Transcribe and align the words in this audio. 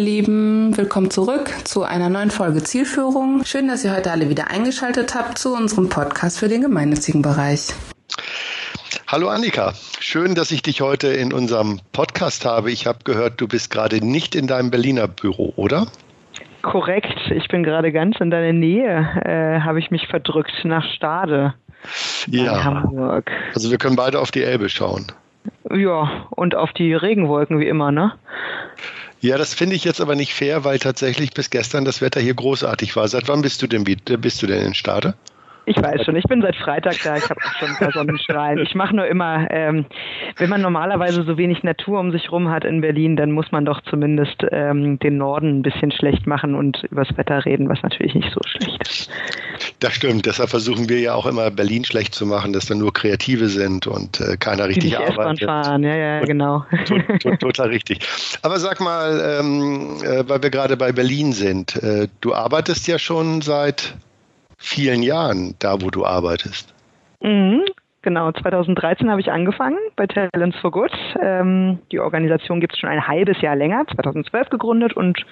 ihr 0.00 0.06
Lieben, 0.06 0.76
willkommen 0.78 1.10
zurück 1.10 1.50
zu 1.64 1.82
einer 1.82 2.08
neuen 2.08 2.30
Folge 2.30 2.62
Zielführung. 2.62 3.44
Schön, 3.44 3.68
dass 3.68 3.84
ihr 3.84 3.94
heute 3.94 4.10
alle 4.10 4.30
wieder 4.30 4.50
eingeschaltet 4.50 5.14
habt 5.14 5.36
zu 5.36 5.54
unserem 5.54 5.90
Podcast 5.90 6.38
für 6.38 6.48
den 6.48 6.62
gemeinnützigen 6.62 7.20
Bereich. 7.20 7.68
Hallo 9.06 9.28
Annika, 9.28 9.74
schön, 9.98 10.34
dass 10.34 10.52
ich 10.52 10.62
dich 10.62 10.80
heute 10.80 11.08
in 11.08 11.34
unserem 11.34 11.80
Podcast 11.92 12.46
habe. 12.46 12.70
Ich 12.70 12.86
habe 12.86 13.00
gehört, 13.04 13.40
du 13.42 13.48
bist 13.48 13.70
gerade 13.70 14.04
nicht 14.04 14.34
in 14.34 14.46
deinem 14.46 14.70
Berliner 14.70 15.06
Büro, 15.06 15.52
oder? 15.56 15.86
Korrekt, 16.62 17.18
ich 17.30 17.48
bin 17.48 17.62
gerade 17.62 17.92
ganz 17.92 18.20
in 18.20 18.30
deiner 18.30 18.54
Nähe, 18.54 19.06
äh, 19.24 19.60
habe 19.60 19.80
ich 19.80 19.90
mich 19.90 20.06
verdrückt 20.06 20.64
nach 20.64 20.84
Stade. 20.94 21.54
Ja. 22.26 22.64
Hamburg. 22.64 23.30
Also 23.54 23.70
wir 23.70 23.78
können 23.78 23.96
beide 23.96 24.18
auf 24.20 24.30
die 24.30 24.42
Elbe 24.42 24.70
schauen. 24.70 25.06
Ja, 25.70 26.26
und 26.30 26.54
auf 26.54 26.72
die 26.72 26.94
Regenwolken 26.94 27.60
wie 27.60 27.68
immer, 27.68 27.92
ne? 27.92 28.12
Ja, 29.22 29.36
das 29.36 29.52
finde 29.52 29.76
ich 29.76 29.84
jetzt 29.84 30.00
aber 30.00 30.16
nicht 30.16 30.32
fair, 30.32 30.64
weil 30.64 30.78
tatsächlich 30.78 31.32
bis 31.32 31.50
gestern 31.50 31.84
das 31.84 32.00
Wetter 32.00 32.20
hier 32.20 32.32
großartig 32.32 32.96
war. 32.96 33.06
Seit 33.06 33.28
wann 33.28 33.42
bist 33.42 33.60
du 33.60 33.66
denn, 33.66 33.84
bist 33.84 34.42
du 34.42 34.46
denn 34.46 34.64
in 34.64 34.74
Stade? 34.74 35.14
Ich 35.70 35.80
weiß 35.80 36.04
schon, 36.04 36.16
ich 36.16 36.24
bin 36.24 36.42
seit 36.42 36.56
Freitag 36.56 36.96
da, 37.04 37.16
ich 37.16 37.30
habe 37.30 37.40
auch 37.40 37.54
schon 37.60 37.68
ein 37.68 37.76
paar 37.76 37.92
Sonnenstrahlen. 37.92 38.58
Ich 38.58 38.74
mache 38.74 38.96
nur 38.96 39.06
immer, 39.06 39.46
ähm, 39.50 39.86
wenn 40.36 40.50
man 40.50 40.60
normalerweise 40.60 41.22
so 41.22 41.38
wenig 41.38 41.62
Natur 41.62 42.00
um 42.00 42.10
sich 42.10 42.32
rum 42.32 42.50
hat 42.50 42.64
in 42.64 42.80
Berlin, 42.80 43.14
dann 43.14 43.30
muss 43.30 43.52
man 43.52 43.64
doch 43.64 43.80
zumindest 43.82 44.44
ähm, 44.50 44.98
den 44.98 45.16
Norden 45.16 45.58
ein 45.58 45.62
bisschen 45.62 45.92
schlecht 45.92 46.26
machen 46.26 46.56
und 46.56 46.82
übers 46.90 47.16
Wetter 47.16 47.44
reden, 47.44 47.68
was 47.68 47.80
natürlich 47.82 48.14
nicht 48.16 48.32
so 48.32 48.40
schlecht 48.44 48.82
ist. 48.82 49.10
Das 49.78 49.94
stimmt, 49.94 50.26
deshalb 50.26 50.50
versuchen 50.50 50.88
wir 50.88 50.98
ja 50.98 51.14
auch 51.14 51.26
immer 51.26 51.52
Berlin 51.52 51.84
schlecht 51.84 52.14
zu 52.16 52.26
machen, 52.26 52.52
dass 52.52 52.66
da 52.66 52.74
nur 52.74 52.92
Kreative 52.92 53.46
sind 53.46 53.86
und 53.86 54.20
äh, 54.20 54.36
keiner 54.36 54.66
richtig 54.66 54.90
Die 54.90 54.96
arbeitet. 54.96 55.44
fahren, 55.44 55.84
ja, 55.84 55.94
ja, 55.94 56.20
genau. 56.20 56.64
total 57.38 57.68
richtig. 57.68 58.00
Aber 58.42 58.58
sag 58.58 58.80
mal, 58.80 59.38
ähm, 59.38 59.98
äh, 60.02 60.28
weil 60.28 60.42
wir 60.42 60.50
gerade 60.50 60.76
bei 60.76 60.90
Berlin 60.90 61.32
sind, 61.32 61.76
äh, 61.76 62.08
du 62.20 62.34
arbeitest 62.34 62.88
ja 62.88 62.98
schon 62.98 63.40
seit 63.40 63.94
vielen 64.60 65.02
Jahren 65.02 65.56
da, 65.58 65.80
wo 65.80 65.90
du 65.90 66.06
arbeitest. 66.06 66.72
Mhm, 67.20 67.64
genau, 68.02 68.30
2013 68.30 69.10
habe 69.10 69.20
ich 69.20 69.32
angefangen 69.32 69.78
bei 69.96 70.06
Talents 70.06 70.58
for 70.58 70.70
Good. 70.70 70.92
Ähm, 71.20 71.78
die 71.90 71.98
Organisation 71.98 72.60
gibt 72.60 72.74
es 72.74 72.78
schon 72.78 72.90
ein 72.90 73.08
halbes 73.08 73.40
Jahr 73.40 73.56
länger, 73.56 73.84
2012 73.92 74.50
gegründet 74.50 74.92
und 74.92 75.24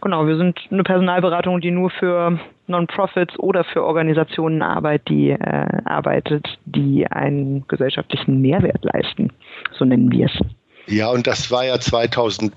genau, 0.00 0.26
wir 0.26 0.36
sind 0.36 0.58
eine 0.70 0.82
Personalberatung, 0.82 1.60
die 1.60 1.70
nur 1.70 1.90
für 1.90 2.38
Non-Profits 2.66 3.38
oder 3.38 3.64
für 3.64 3.82
Organisationen 3.84 4.62
arbeitet, 4.62 5.08
die, 5.08 5.30
äh, 5.30 5.66
arbeitet, 5.84 6.58
die 6.66 7.06
einen 7.06 7.66
gesellschaftlichen 7.66 8.40
Mehrwert 8.40 8.84
leisten. 8.84 9.32
So 9.76 9.84
nennen 9.84 10.12
wir 10.12 10.26
es. 10.26 10.38
Ja, 10.86 11.08
und 11.10 11.26
das 11.26 11.50
war 11.50 11.64
ja 11.64 11.78
2012, 11.78 12.52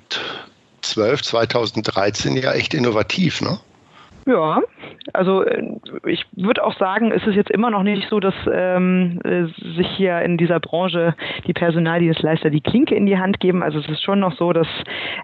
2013 1.22 2.38
ja 2.38 2.54
echt 2.54 2.74
innovativ, 2.74 3.42
ne? 3.42 3.60
Ja, 4.26 4.62
also 5.12 5.44
äh, 5.44 5.80
ich 6.06 6.26
würde 6.34 6.64
auch 6.64 6.78
sagen, 6.78 7.12
es 7.12 7.26
ist 7.28 7.36
jetzt 7.36 7.52
immer 7.52 7.70
noch 7.70 7.84
nicht 7.84 8.08
so, 8.10 8.20
dass 8.20 8.36
ähm, 8.52 9.20
äh, 9.24 9.46
sich 9.76 9.88
hier 9.98 10.22
in 10.22 10.38
dieser 10.38 10.60
Branche 10.60 11.16
die 11.46 11.54
Personaldienstleister 11.54 12.50
die 12.50 12.62
Klinke 12.62 12.96
in 12.96 13.06
die 13.06 13.18
Hand 13.18 13.40
geben. 13.40 13.64
Also 13.64 13.80
es 13.80 13.90
ist 13.90 14.02
schon 14.02 14.20
noch 14.20 14.36
so, 14.38 14.54
dass 14.54 14.68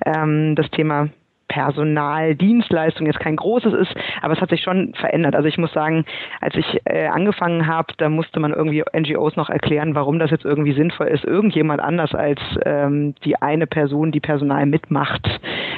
ähm, 0.05 0.55
das 0.55 0.69
Thema 0.71 1.09
Personaldienstleistung 1.49 3.05
jetzt 3.07 3.19
kein 3.19 3.35
großes 3.35 3.73
ist, 3.73 3.93
aber 4.21 4.33
es 4.33 4.39
hat 4.39 4.51
sich 4.51 4.61
schon 4.61 4.93
verändert. 4.93 5.35
Also 5.35 5.49
ich 5.49 5.57
muss 5.57 5.73
sagen, 5.73 6.05
als 6.39 6.55
ich 6.55 6.79
äh, 6.85 7.07
angefangen 7.07 7.67
habe, 7.67 7.93
da 7.97 8.07
musste 8.07 8.39
man 8.39 8.53
irgendwie 8.53 8.83
NGOs 8.95 9.35
noch 9.35 9.49
erklären, 9.49 9.95
warum 9.95 10.19
das 10.19 10.31
jetzt 10.31 10.45
irgendwie 10.45 10.73
sinnvoll 10.73 11.07
ist, 11.07 11.25
irgendjemand 11.25 11.81
anders 11.81 12.13
als 12.15 12.39
ähm, 12.65 13.15
die 13.25 13.35
eine 13.41 13.67
Person, 13.67 14.11
die 14.11 14.19
Personal 14.19 14.65
mitmacht, 14.67 15.27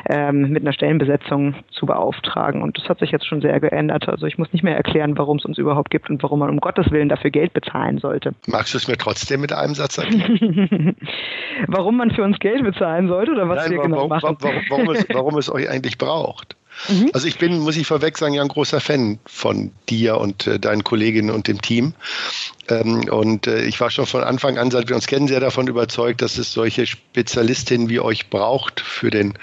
ähm, 0.09 0.50
mit 0.50 0.63
einer 0.63 0.73
Stellenbesetzung 0.73 1.56
zu 1.72 1.85
beauftragen. 1.85 2.62
Und 2.62 2.78
das 2.78 2.89
hat 2.89 3.00
sich 3.00 3.12
jetzt 3.12 3.25
schon 3.25 3.41
sehr 3.41 3.59
geändert. 3.59 4.07
Also 4.07 4.25
ich 4.25 4.38
muss 4.38 4.51
nicht 4.53 4.63
mehr 4.63 4.75
erklären, 4.75 5.17
warum 5.17 5.38
es 5.38 5.45
uns 5.45 5.57
überhaupt 5.57 5.89
gibt 5.89 6.09
und 6.09 6.22
warum 6.23 6.39
man 6.39 6.50
um 6.50 6.59
Gottes 6.59 6.91
Willen 6.91 7.09
dafür 7.09 7.31
Geld 7.31 7.53
bezahlen 7.53 8.00
sollte. 8.00 8.34
Magst 8.47 8.73
du 8.73 8.78
es 8.78 8.88
mir 8.88 8.97
trotzdem 8.97 9.41
mit 9.41 9.53
einem 9.53 9.73
Satz 9.73 9.97
erklären? 9.97 10.95
warum 11.67 11.97
man 11.97 12.11
für 12.11 12.23
uns 12.23 12.40
Geld 12.40 12.63
bezahlen 12.63 13.07
sollte 13.07 13.31
oder 13.31 13.50
was 13.50 13.63
Nein, 13.63 13.72
wir 13.72 13.78
warum, 13.79 13.91
genau 13.91 14.07
machen? 14.07 14.38
Warum, 14.40 14.61
warum, 14.69 14.90
es, 14.95 15.06
warum 15.11 15.38
es 15.38 15.51
euch 15.51 15.69
eigentlich 15.69 15.97
braucht. 15.97 16.56
Mhm. 16.87 17.11
Also 17.13 17.27
ich 17.27 17.37
bin, 17.37 17.59
muss 17.59 17.77
ich 17.77 17.87
vorweg 17.87 18.17
sagen, 18.17 18.33
ja 18.33 18.41
ein 18.41 18.47
großer 18.47 18.79
Fan 18.79 19.19
von 19.25 19.71
dir 19.89 20.17
und 20.17 20.47
äh, 20.47 20.59
deinen 20.59 20.83
Kolleginnen 20.83 21.29
und 21.29 21.47
dem 21.47 21.61
Team. 21.61 21.93
Ähm, 22.69 23.07
und 23.09 23.47
äh, 23.47 23.63
ich 23.63 23.79
war 23.79 23.91
schon 23.91 24.05
von 24.05 24.23
Anfang 24.23 24.57
an, 24.57 24.71
seit 24.71 24.87
wir 24.87 24.95
uns 24.95 25.07
kennen, 25.07 25.27
sehr 25.27 25.39
davon 25.39 25.67
überzeugt, 25.67 26.21
dass 26.21 26.37
es 26.37 26.53
solche 26.53 26.87
Spezialistinnen 26.87 27.89
wie 27.89 27.99
euch 27.99 28.29
braucht 28.29 28.81
für 28.81 29.09
den 29.09 29.37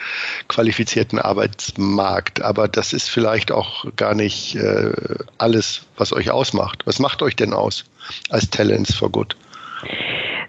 qualifizierten 0.49 1.19
Arbeitsmarkt. 1.19 2.43
Aber 2.43 2.69
das 2.69 2.93
ist 2.93 3.09
vielleicht 3.09 3.53
auch 3.53 3.85
gar 3.97 4.15
nicht 4.15 4.57
äh, 4.57 4.93
alles, 5.39 5.83
was 5.97 6.13
euch 6.13 6.31
ausmacht. 6.31 6.83
Was 6.87 6.99
macht 6.99 7.23
euch 7.23 7.37
denn 7.37 7.53
aus 7.53 7.85
als 8.31 8.51
Talents 8.51 8.95
for 8.95 9.11
Good? 9.11 9.37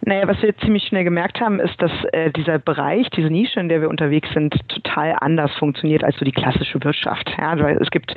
Naja, 0.09 0.27
was 0.27 0.41
wir 0.41 0.57
ziemlich 0.57 0.87
schnell 0.87 1.03
gemerkt 1.03 1.39
haben, 1.39 1.59
ist, 1.59 1.79
dass 1.79 1.91
äh, 2.13 2.31
dieser 2.31 2.57
Bereich, 2.57 3.07
diese 3.11 3.29
Nische, 3.29 3.59
in 3.59 3.69
der 3.69 3.79
wir 3.79 3.89
unterwegs 3.89 4.27
sind, 4.33 4.55
total 4.67 5.15
anders 5.21 5.51
funktioniert 5.59 6.03
als 6.03 6.15
so 6.17 6.25
die 6.25 6.31
klassische 6.31 6.83
Wirtschaft. 6.83 7.31
Ja, 7.37 7.59
weil 7.59 7.77
es 7.79 7.91
gibt, 7.91 8.15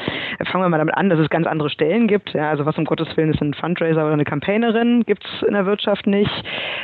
fangen 0.50 0.64
wir 0.64 0.70
mal 0.70 0.78
damit 0.78 0.96
an, 0.96 1.10
dass 1.10 1.18
es 1.18 1.28
ganz 1.28 1.46
andere 1.46 1.68
Stellen 1.68 2.08
gibt. 2.08 2.32
Ja, 2.32 2.48
also 2.48 2.64
was 2.64 2.78
um 2.78 2.86
Gottes 2.86 3.14
Willen 3.18 3.34
ist 3.34 3.42
ein 3.42 3.52
Fundraiser 3.52 4.06
oder 4.06 4.14
eine 4.14 4.24
Campaignerin, 4.24 5.04
gibt 5.04 5.22
es 5.22 5.46
in 5.46 5.52
der 5.52 5.66
Wirtschaft 5.66 6.06
nicht. 6.06 6.32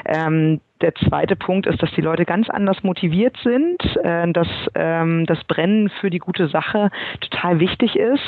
Ähm, 0.05 0.61
der 0.81 0.94
zweite 0.94 1.37
Punkt 1.37 1.66
ist, 1.66 1.83
dass 1.83 1.91
die 1.93 2.00
Leute 2.00 2.25
ganz 2.25 2.49
anders 2.49 2.83
motiviert 2.83 3.37
sind, 3.43 3.78
äh, 4.03 4.31
dass 4.33 4.49
ähm, 4.75 5.27
das 5.27 5.43
Brennen 5.44 5.91
für 6.00 6.11
die 6.11 6.19
gute 6.19 6.49
Sache 6.49 6.91
total 7.21 7.61
wichtig 7.61 7.97
ist. 7.97 8.22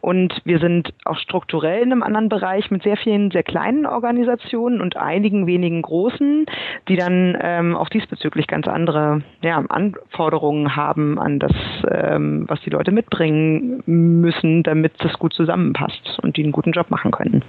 Und 0.00 0.40
wir 0.44 0.58
sind 0.58 0.94
auch 1.04 1.18
strukturell 1.18 1.82
in 1.82 1.92
einem 1.92 2.02
anderen 2.02 2.28
Bereich 2.28 2.70
mit 2.70 2.82
sehr 2.82 2.96
vielen 2.96 3.30
sehr 3.30 3.42
kleinen 3.42 3.86
Organisationen 3.86 4.80
und 4.80 4.96
einigen 4.96 5.46
wenigen 5.46 5.82
großen, 5.82 6.46
die 6.88 6.96
dann 6.96 7.36
ähm, 7.40 7.76
auch 7.76 7.88
diesbezüglich 7.88 8.46
ganz 8.46 8.66
andere 8.66 9.22
ja, 9.42 9.62
Anforderungen 9.68 10.76
haben 10.76 11.18
an 11.18 11.38
das, 11.38 11.52
ähm, 11.90 12.44
was 12.48 12.60
die 12.62 12.70
Leute 12.70 12.92
mitbringen 12.92 13.82
müssen, 13.86 14.62
damit 14.62 14.92
das 14.98 15.14
gut 15.18 15.34
zusammenpasst 15.34 16.18
und 16.22 16.36
die 16.36 16.42
einen 16.42 16.52
guten 16.52 16.72
Job 16.72 16.90
machen 16.90 17.10
können. 17.10 17.42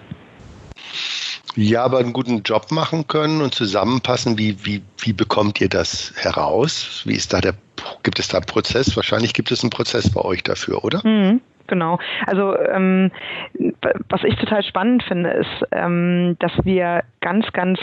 Ja, 1.56 1.84
aber 1.84 2.00
einen 2.00 2.13
guten 2.13 2.44
Job 2.44 2.72
machen 2.72 3.07
können 3.07 3.41
und 3.41 3.53
zusammenpassen. 3.53 4.38
Wie, 4.38 4.66
wie, 4.66 4.81
wie 5.00 5.13
bekommt 5.13 5.59
ihr 5.59 5.69
das 5.69 6.13
heraus? 6.16 7.02
Wie 7.06 7.16
ist 7.16 7.34
da 7.34 7.41
der, 7.41 7.56
gibt 8.03 8.19
es 8.19 8.29
da 8.29 8.38
einen 8.38 8.46
Prozess? 8.46 8.96
Wahrscheinlich 8.96 9.34
gibt 9.34 9.52
es 9.52 9.62
einen 9.62 9.69
Prozess 9.69 10.09
bei 10.09 10.22
euch 10.22 10.44
dafür, 10.44 10.84
oder? 10.84 11.02
Mhm 11.03 11.41
genau. 11.72 11.97
Also 12.28 12.56
ähm, 12.59 13.12
was 14.09 14.24
ich 14.24 14.35
total 14.35 14.62
spannend 14.63 15.03
finde, 15.03 15.31
ist, 15.31 15.66
ähm, 15.72 16.35
dass 16.40 16.52
wir 16.63 17.03
ganz, 17.22 17.52
ganz 17.53 17.79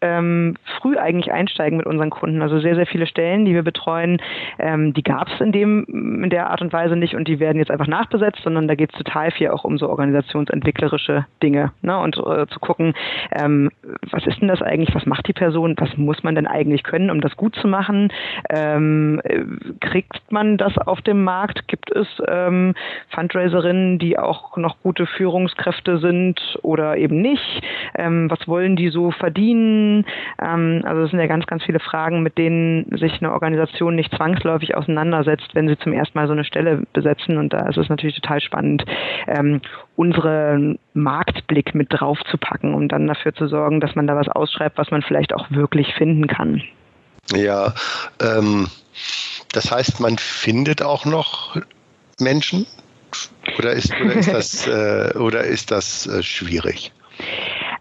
ähm, 0.00 0.56
früh 0.78 0.96
eigentlich 0.96 1.32
einsteigen 1.32 1.76
mit 1.76 1.86
unseren 1.86 2.10
Kunden. 2.10 2.42
Also 2.42 2.58
sehr, 2.60 2.74
sehr 2.74 2.86
viele 2.86 3.06
Stellen, 3.06 3.44
die 3.44 3.54
wir 3.54 3.62
betreuen, 3.62 4.20
ähm, 4.58 4.94
die 4.94 5.02
gab 5.02 5.28
es 5.28 5.40
in 5.40 5.52
dem 5.52 5.84
in 6.22 6.30
der 6.30 6.50
Art 6.50 6.62
und 6.62 6.72
Weise 6.72 6.96
nicht 6.96 7.14
und 7.14 7.28
die 7.28 7.40
werden 7.40 7.58
jetzt 7.58 7.70
einfach 7.70 7.86
nachbesetzt, 7.86 8.40
sondern 8.42 8.68
da 8.68 8.74
geht 8.74 8.92
es 8.92 8.98
total 8.98 9.30
viel 9.30 9.48
auch 9.48 9.64
um 9.64 9.78
so 9.78 9.88
organisationsentwicklerische 9.88 11.26
Dinge 11.42 11.72
ne? 11.82 11.98
und 11.98 12.16
äh, 12.16 12.46
zu 12.46 12.60
gucken, 12.60 12.94
ähm, 13.32 13.70
was 14.10 14.26
ist 14.26 14.40
denn 14.40 14.48
das 14.48 14.62
eigentlich, 14.62 14.94
was 14.94 15.06
macht 15.06 15.26
die 15.28 15.32
Person, 15.32 15.74
was 15.78 15.96
muss 15.96 16.22
man 16.22 16.34
denn 16.34 16.46
eigentlich 16.46 16.82
können, 16.82 17.10
um 17.10 17.20
das 17.20 17.36
gut 17.36 17.54
zu 17.56 17.68
machen? 17.68 18.12
Ähm, 18.48 19.20
kriegt 19.80 20.20
man 20.30 20.56
das 20.56 20.76
auf 20.78 21.00
dem 21.02 21.24
Markt? 21.24 21.68
Gibt 21.68 21.90
es 21.94 22.06
ähm, 22.26 22.74
Fundraiserinnen, 23.10 23.98
die 23.98 24.18
auch 24.18 24.56
noch 24.56 24.80
gute 24.82 25.06
Führungskräfte 25.06 25.98
sind 25.98 26.40
oder 26.62 26.96
eben 26.96 27.20
nicht? 27.20 27.62
Ähm, 27.94 28.30
was 28.30 28.46
wollen 28.48 28.76
die 28.76 28.88
so 28.88 29.10
verdienen? 29.10 29.89
Ähm, 30.40 30.82
also 30.84 31.02
es 31.02 31.10
sind 31.10 31.20
ja 31.20 31.26
ganz, 31.26 31.46
ganz 31.46 31.62
viele 31.64 31.80
Fragen, 31.80 32.22
mit 32.22 32.38
denen 32.38 32.86
sich 32.96 33.20
eine 33.20 33.32
Organisation 33.32 33.94
nicht 33.94 34.14
zwangsläufig 34.14 34.76
auseinandersetzt, 34.76 35.54
wenn 35.54 35.68
sie 35.68 35.78
zum 35.78 35.92
ersten 35.92 36.18
Mal 36.18 36.26
so 36.26 36.32
eine 36.32 36.44
Stelle 36.44 36.82
besetzen. 36.92 37.36
Und 37.36 37.52
da 37.52 37.68
ist 37.68 37.76
es 37.76 37.88
natürlich 37.88 38.16
total 38.20 38.40
spannend, 38.40 38.84
ähm, 39.26 39.60
unseren 39.96 40.78
Marktblick 40.94 41.74
mit 41.74 41.88
drauf 41.90 42.18
zu 42.30 42.38
packen, 42.38 42.74
um 42.74 42.88
dann 42.88 43.06
dafür 43.06 43.34
zu 43.34 43.48
sorgen, 43.48 43.80
dass 43.80 43.94
man 43.94 44.06
da 44.06 44.16
was 44.16 44.28
ausschreibt, 44.28 44.78
was 44.78 44.90
man 44.90 45.02
vielleicht 45.02 45.34
auch 45.34 45.50
wirklich 45.50 45.94
finden 45.94 46.26
kann. 46.26 46.62
Ja, 47.34 47.74
ähm, 48.20 48.66
das 49.52 49.70
heißt, 49.70 50.00
man 50.00 50.18
findet 50.18 50.82
auch 50.82 51.04
noch 51.04 51.56
Menschen? 52.20 52.66
Oder 53.58 53.72
ist, 53.72 53.92
oder 54.00 54.14
ist 54.14 54.32
das, 54.32 54.66
äh, 54.66 55.18
oder 55.18 55.44
ist 55.44 55.70
das 55.70 56.06
äh, 56.06 56.22
schwierig? 56.22 56.92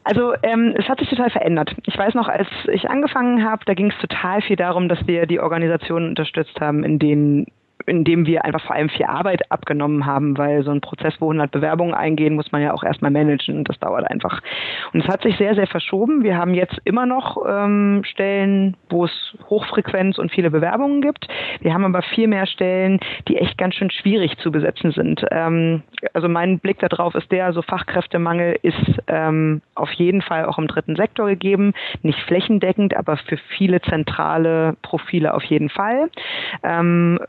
Also 0.09 0.33
ähm, 0.41 0.73
es 0.75 0.89
hat 0.89 0.97
sich 0.97 1.07
total 1.07 1.29
verändert. 1.29 1.75
Ich 1.85 1.95
weiß 1.95 2.15
noch, 2.15 2.27
als 2.27 2.47
ich 2.71 2.89
angefangen 2.89 3.47
habe, 3.47 3.63
da 3.65 3.75
ging 3.75 3.91
es 3.91 3.97
total 3.99 4.41
viel 4.41 4.55
darum, 4.55 4.89
dass 4.89 5.05
wir 5.05 5.27
die 5.27 5.39
Organisationen 5.39 6.09
unterstützt 6.09 6.59
haben, 6.59 6.83
in 6.83 6.97
denen 6.97 7.45
indem 7.89 8.25
wir 8.25 8.45
einfach 8.45 8.61
vor 8.61 8.75
allem 8.75 8.89
viel 8.89 9.05
Arbeit 9.05 9.51
abgenommen 9.51 10.05
haben, 10.05 10.37
weil 10.37 10.63
so 10.63 10.71
ein 10.71 10.81
Prozess, 10.81 11.15
wo 11.19 11.25
100 11.25 11.51
Bewerbungen 11.51 11.93
eingehen, 11.93 12.35
muss 12.35 12.51
man 12.51 12.61
ja 12.61 12.73
auch 12.73 12.83
erstmal 12.83 13.11
managen 13.11 13.57
und 13.57 13.69
das 13.69 13.79
dauert 13.79 14.09
einfach. 14.09 14.41
Und 14.93 15.03
es 15.03 15.07
hat 15.07 15.23
sich 15.23 15.37
sehr, 15.37 15.55
sehr 15.55 15.67
verschoben. 15.67 16.23
Wir 16.23 16.37
haben 16.37 16.53
jetzt 16.53 16.79
immer 16.85 17.05
noch 17.05 17.37
ähm, 17.47 18.03
Stellen, 18.05 18.77
wo 18.89 19.05
es 19.05 19.35
Hochfrequenz 19.49 20.17
und 20.17 20.31
viele 20.31 20.51
Bewerbungen 20.51 21.01
gibt. 21.01 21.27
Wir 21.61 21.73
haben 21.73 21.85
aber 21.85 22.01
viel 22.01 22.27
mehr 22.27 22.45
Stellen, 22.45 22.99
die 23.27 23.37
echt 23.37 23.57
ganz 23.57 23.75
schön 23.75 23.91
schwierig 23.91 24.37
zu 24.37 24.51
besetzen 24.51 24.91
sind. 24.91 25.25
Ähm, 25.31 25.83
also 26.13 26.29
mein 26.29 26.59
Blick 26.59 26.79
darauf 26.79 27.15
ist 27.15 27.31
der, 27.31 27.53
so 27.53 27.61
Fachkräftemangel 27.61 28.57
ist 28.61 29.01
ähm, 29.07 29.61
auf 29.75 29.91
jeden 29.93 30.21
Fall 30.21 30.45
auch 30.45 30.57
im 30.57 30.67
dritten 30.67 30.95
Sektor 30.95 31.27
gegeben, 31.27 31.73
nicht 32.03 32.19
flächendeckend, 32.21 32.95
aber 32.95 33.17
für 33.17 33.37
viele 33.57 33.81
zentrale 33.81 34.75
Profile 34.81 35.33
auf 35.33 35.43
jeden 35.43 35.69
Fall. 35.69 36.09
Ähm, 36.63 37.19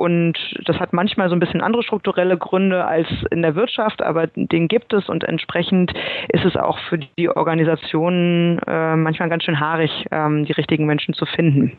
und 0.00 0.32
das 0.64 0.78
hat 0.78 0.94
manchmal 0.94 1.28
so 1.28 1.36
ein 1.36 1.40
bisschen 1.40 1.60
andere 1.60 1.82
strukturelle 1.82 2.38
Gründe 2.38 2.86
als 2.86 3.06
in 3.30 3.42
der 3.42 3.54
Wirtschaft, 3.54 4.00
aber 4.00 4.28
den 4.28 4.66
gibt 4.66 4.94
es 4.94 5.10
und 5.10 5.24
entsprechend 5.24 5.92
ist 6.28 6.46
es 6.46 6.56
auch 6.56 6.78
für 6.88 6.96
die 6.96 7.28
Organisationen 7.28 8.58
äh, 8.66 8.96
manchmal 8.96 9.28
ganz 9.28 9.44
schön 9.44 9.60
haarig, 9.60 10.06
ähm, 10.10 10.46
die 10.46 10.52
richtigen 10.52 10.86
Menschen 10.86 11.12
zu 11.12 11.26
finden. 11.26 11.76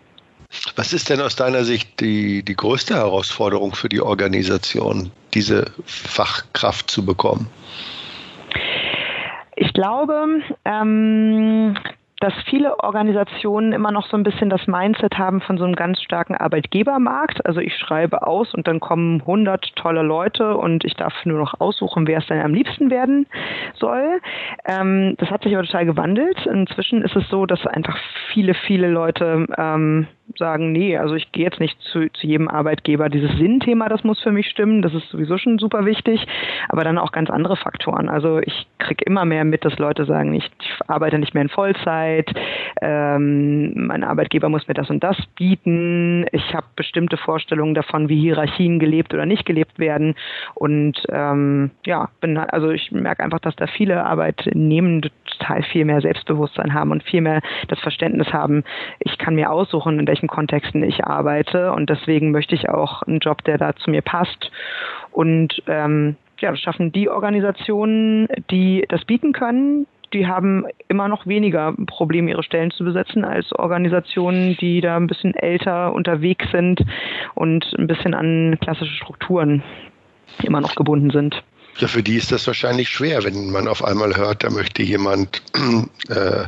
Was 0.76 0.94
ist 0.94 1.10
denn 1.10 1.20
aus 1.20 1.36
deiner 1.36 1.64
Sicht 1.64 2.00
die, 2.00 2.44
die 2.44 2.56
größte 2.56 2.94
Herausforderung 2.94 3.74
für 3.74 3.90
die 3.90 4.02
Organisation, 4.02 5.10
diese 5.34 5.72
Fachkraft 5.86 6.92
zu 6.92 7.04
bekommen? 7.04 7.48
Ich 9.56 9.74
glaube, 9.74 10.42
ähm, 10.66 11.76
dass 12.22 12.34
viele 12.46 12.80
Organisationen 12.80 13.74
immer 13.74 13.92
noch 13.92 14.08
so 14.08 14.16
ein 14.16 14.24
bisschen 14.24 14.50
das 14.50 14.68
Mindset 14.68 15.18
haben 15.18 15.42
von 15.42 15.58
so 15.58 15.66
einem 15.66 15.76
ganz 15.76 16.02
starken 16.02 16.36
Arbeitgebermarkt. 16.36 17.46
Also 17.46 17.60
ich 17.60 17.76
schreibe 17.76 18.26
aus 18.26 18.54
und 18.54 18.68
dann 18.68 18.80
kommen 18.80 19.22
100 19.22 19.76
tolle 19.76 20.04
Leute 20.04 20.56
und 20.56 20.86
ich 20.86 20.94
darf 20.94 21.14
nur 21.26 21.40
noch 21.40 21.60
aussuchen, 21.60 22.08
wer 22.08 22.20
es 22.20 22.28
dann 22.28 22.40
am 22.40 22.54
liebsten 22.54 22.92
werden 22.92 23.26
soll. 23.76 24.22
Ähm, 24.66 25.16
das 25.18 25.32
hat 25.32 25.44
sich 25.44 25.56
aber 25.56 25.66
total 25.66 25.88
gewandelt. 25.88 26.46
Inzwischen 26.46 27.02
ist 27.02 27.16
es 27.16 27.28
so, 27.30 27.48
dass 27.48 27.66
einfach 27.66 27.98
viele, 28.32 28.54
viele 28.54 28.88
Leute 28.88 29.48
ähm, 29.58 30.08
sagen, 30.38 30.72
nee, 30.72 30.98
also 30.98 31.16
ich 31.16 31.32
gehe 31.32 31.46
jetzt 31.46 31.60
nicht 31.60 31.80
zu, 31.82 32.10
zu 32.12 32.28
jedem 32.28 32.48
Arbeitgeber. 32.48 33.10
Dieses 33.10 33.32
Sinnthema, 33.38 33.90
das 33.90 34.04
muss 34.04 34.22
für 34.22 34.32
mich 34.32 34.48
stimmen, 34.48 34.82
das 34.82 34.94
ist 34.94 35.10
sowieso 35.10 35.38
schon 35.38 35.60
super 35.60 35.86
wichtig, 35.86 36.26
aber 36.70 36.84
dann 36.84 36.98
auch 36.98 37.12
ganz 37.12 37.30
andere 37.30 37.58
Faktoren. 37.58 38.10
Also 38.10 38.40
ich 38.40 38.68
kriege 38.80 39.04
immer 39.06 39.26
mehr 39.26 39.46
mit, 39.46 39.66
dass 39.66 39.78
Leute 39.80 40.06
sagen, 40.06 40.34
ich, 40.34 40.50
ich 40.62 40.72
arbeite 40.88 41.20
nicht 41.20 41.34
mehr 41.34 41.44
in 41.44 41.50
Vollzeit, 41.50 42.32
ähm, 42.82 43.88
mein 43.88 44.04
Arbeitgeber 44.04 44.50
muss 44.50 44.68
mir 44.68 44.74
das 44.74 44.90
und 44.90 45.04
das 45.04 45.18
bieten, 45.36 46.26
ich 46.32 46.54
habe 46.54 46.66
bestimmte 46.76 47.18
Vorstellungen 47.18 47.74
davon, 47.74 48.10
wie 48.10 48.20
Hierarchien 48.20 48.80
gelebt 48.80 49.14
oder 49.14 49.26
nicht 49.26 49.46
gelebt 49.46 49.80
werden 49.80 50.16
und 50.56 51.02
ähm, 51.10 51.72
ja, 51.86 52.10
bin 52.20 52.38
also 52.38 52.70
ich 52.72 52.92
merke 52.92 53.24
einfach, 53.24 53.40
dass 53.40 53.56
da 53.56 53.68
viele 53.68 54.04
Arbeitnehmende 54.06 55.12
total 55.38 55.64
viel 55.64 55.86
mehr 55.86 56.02
Selbstbewusstsein 56.02 56.74
haben 56.74 56.92
und 56.92 57.04
viel 57.04 57.22
mehr 57.22 57.42
das 57.68 57.80
Verständnis 57.80 58.32
haben, 58.34 58.64
ich 59.00 59.18
kann 59.18 59.36
mir 59.36 59.52
aussuchen, 59.52 60.00
in 60.00 60.08
welchem 60.08 60.21
welchen 60.22 60.28
Kontexten 60.28 60.84
ich 60.84 61.04
arbeite 61.04 61.72
und 61.72 61.90
deswegen 61.90 62.32
möchte 62.32 62.54
ich 62.56 62.70
auch 62.70 63.02
einen 63.04 63.20
Job, 63.20 63.44
der 63.44 63.58
da 63.58 63.76
zu 63.76 63.90
mir 63.90 64.02
passt. 64.02 64.52
Und 65.12 65.62
ähm, 65.68 66.16
ja, 66.40 66.52
das 66.52 66.60
schaffen 66.60 66.92
die 66.92 67.10
Organisationen, 67.10 68.28
die 68.50 68.86
das 68.88 69.04
bieten 69.06 69.34
können, 69.34 69.88
die 70.14 70.28
haben 70.28 70.66
immer 70.90 71.08
noch 71.08 71.26
weniger 71.26 71.74
Probleme, 71.88 72.32
ihre 72.32 72.44
Stellen 72.44 72.72
zu 72.72 72.84
besetzen, 72.84 73.24
als 73.24 73.52
Organisationen, 73.54 74.58
die 74.58 74.82
da 74.82 74.98
ein 74.98 75.08
bisschen 75.08 75.34
älter 75.34 75.94
unterwegs 75.94 76.46
sind 76.52 76.82
und 77.34 77.66
ein 77.78 77.88
bisschen 77.88 78.14
an 78.14 78.58
klassische 78.60 78.94
Strukturen 78.94 79.64
immer 80.44 80.60
noch 80.60 80.76
gebunden 80.76 81.12
sind. 81.12 81.42
Ja, 81.78 81.88
für 81.88 82.04
die 82.04 82.18
ist 82.18 82.32
das 82.34 82.46
wahrscheinlich 82.46 82.90
schwer, 82.90 83.24
wenn 83.24 83.52
man 83.52 83.70
auf 83.70 83.84
einmal 83.86 84.18
hört, 84.18 84.44
da 84.44 84.50
möchte 84.50 84.84
jemand 84.84 85.42
äh, 86.10 86.44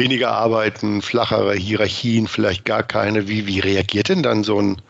weniger 0.00 0.32
arbeiten, 0.32 1.02
flachere 1.02 1.54
Hierarchien, 1.54 2.26
vielleicht 2.26 2.64
gar 2.64 2.82
keine. 2.82 3.28
Wie, 3.28 3.46
wie 3.46 3.60
reagiert 3.60 4.08
denn 4.08 4.22
dann 4.22 4.42
so 4.42 4.60
ein 4.60 4.82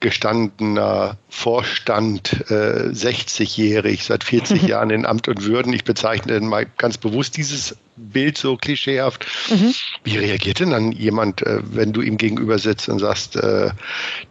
gestandener 0.00 1.16
Vorstand, 1.30 2.44
äh, 2.50 2.90
60-jährig, 2.90 4.04
seit 4.04 4.24
40 4.24 4.62
Jahren 4.68 4.90
in 4.90 5.06
Amt 5.06 5.28
und 5.28 5.44
Würden? 5.44 5.72
Ich 5.72 5.84
bezeichne 5.84 6.38
mal 6.40 6.66
ganz 6.76 6.98
bewusst 6.98 7.36
dieses 7.36 7.78
Bild 7.96 8.36
so 8.36 8.56
klischeehaft. 8.56 9.26
Mhm. 9.48 9.74
Wie 10.04 10.18
reagiert 10.18 10.60
denn 10.60 10.70
dann 10.70 10.92
jemand, 10.92 11.42
äh, 11.42 11.60
wenn 11.62 11.92
du 11.92 12.02
ihm 12.02 12.18
gegenüber 12.18 12.58
sitzt 12.58 12.88
und 12.88 12.98
sagst, 12.98 13.36
äh, 13.36 13.70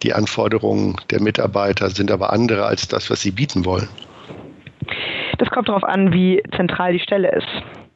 die 0.03 0.13
Anforderungen 0.13 0.97
der 1.09 1.21
Mitarbeiter 1.21 1.89
sind 1.89 2.11
aber 2.11 2.33
andere 2.33 2.65
als 2.65 2.87
das, 2.87 3.09
was 3.09 3.21
sie 3.21 3.31
bieten 3.31 3.65
wollen? 3.65 3.87
Das 5.37 5.49
kommt 5.49 5.69
darauf 5.69 5.83
an, 5.83 6.11
wie 6.11 6.43
zentral 6.55 6.93
die 6.93 6.99
Stelle 6.99 7.31
ist. 7.31 7.47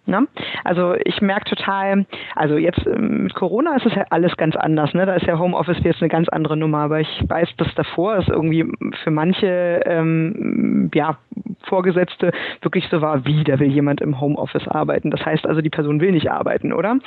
Ne? 0.06 0.27
Also 0.63 0.95
ich 1.06 1.21
merke 1.21 1.45
total, 1.45 2.06
also 2.36 2.57
jetzt 2.57 2.86
ähm, 2.88 3.24
mit 3.24 3.36
Corona 3.36 3.75
ist 3.75 3.86
es 3.86 3.95
ja 3.95 4.06
alles 4.09 4.36
ganz 4.36 4.56
anders. 4.56 4.94
Ne? 4.94 5.06
Da 5.06 5.15
ist 5.15 5.27
ja 5.27 5.38
Homeoffice 5.38 5.83
jetzt 5.83 6.01
eine 6.01 6.09
ganz 6.09 6.27
andere 6.30 6.57
Nummer. 6.57 6.80
Aber 6.80 7.00
ich 7.00 7.24
weiß, 7.27 7.50
dass 7.57 7.74
davor 7.75 8.18
es 8.18 8.27
irgendwie 8.27 8.65
für 9.03 9.12
manche 9.12 9.81
ähm, 9.86 10.89
ja, 10.94 11.18
Vorgesetzte 11.63 12.31
wirklich 12.62 12.88
so 12.89 13.01
war, 13.01 13.25
wie, 13.25 13.44
da 13.44 13.59
will 13.59 13.69
jemand 13.69 14.01
im 14.01 14.19
Homeoffice 14.19 14.68
arbeiten. 14.68 15.12
Das 15.12 15.25
heißt 15.25 15.45
also, 15.45 15.62
die 15.62 15.69
Person 15.69 16.01
will 16.01 16.12
nicht 16.12 16.31
arbeiten, 16.31 16.74
oder? 16.74 16.98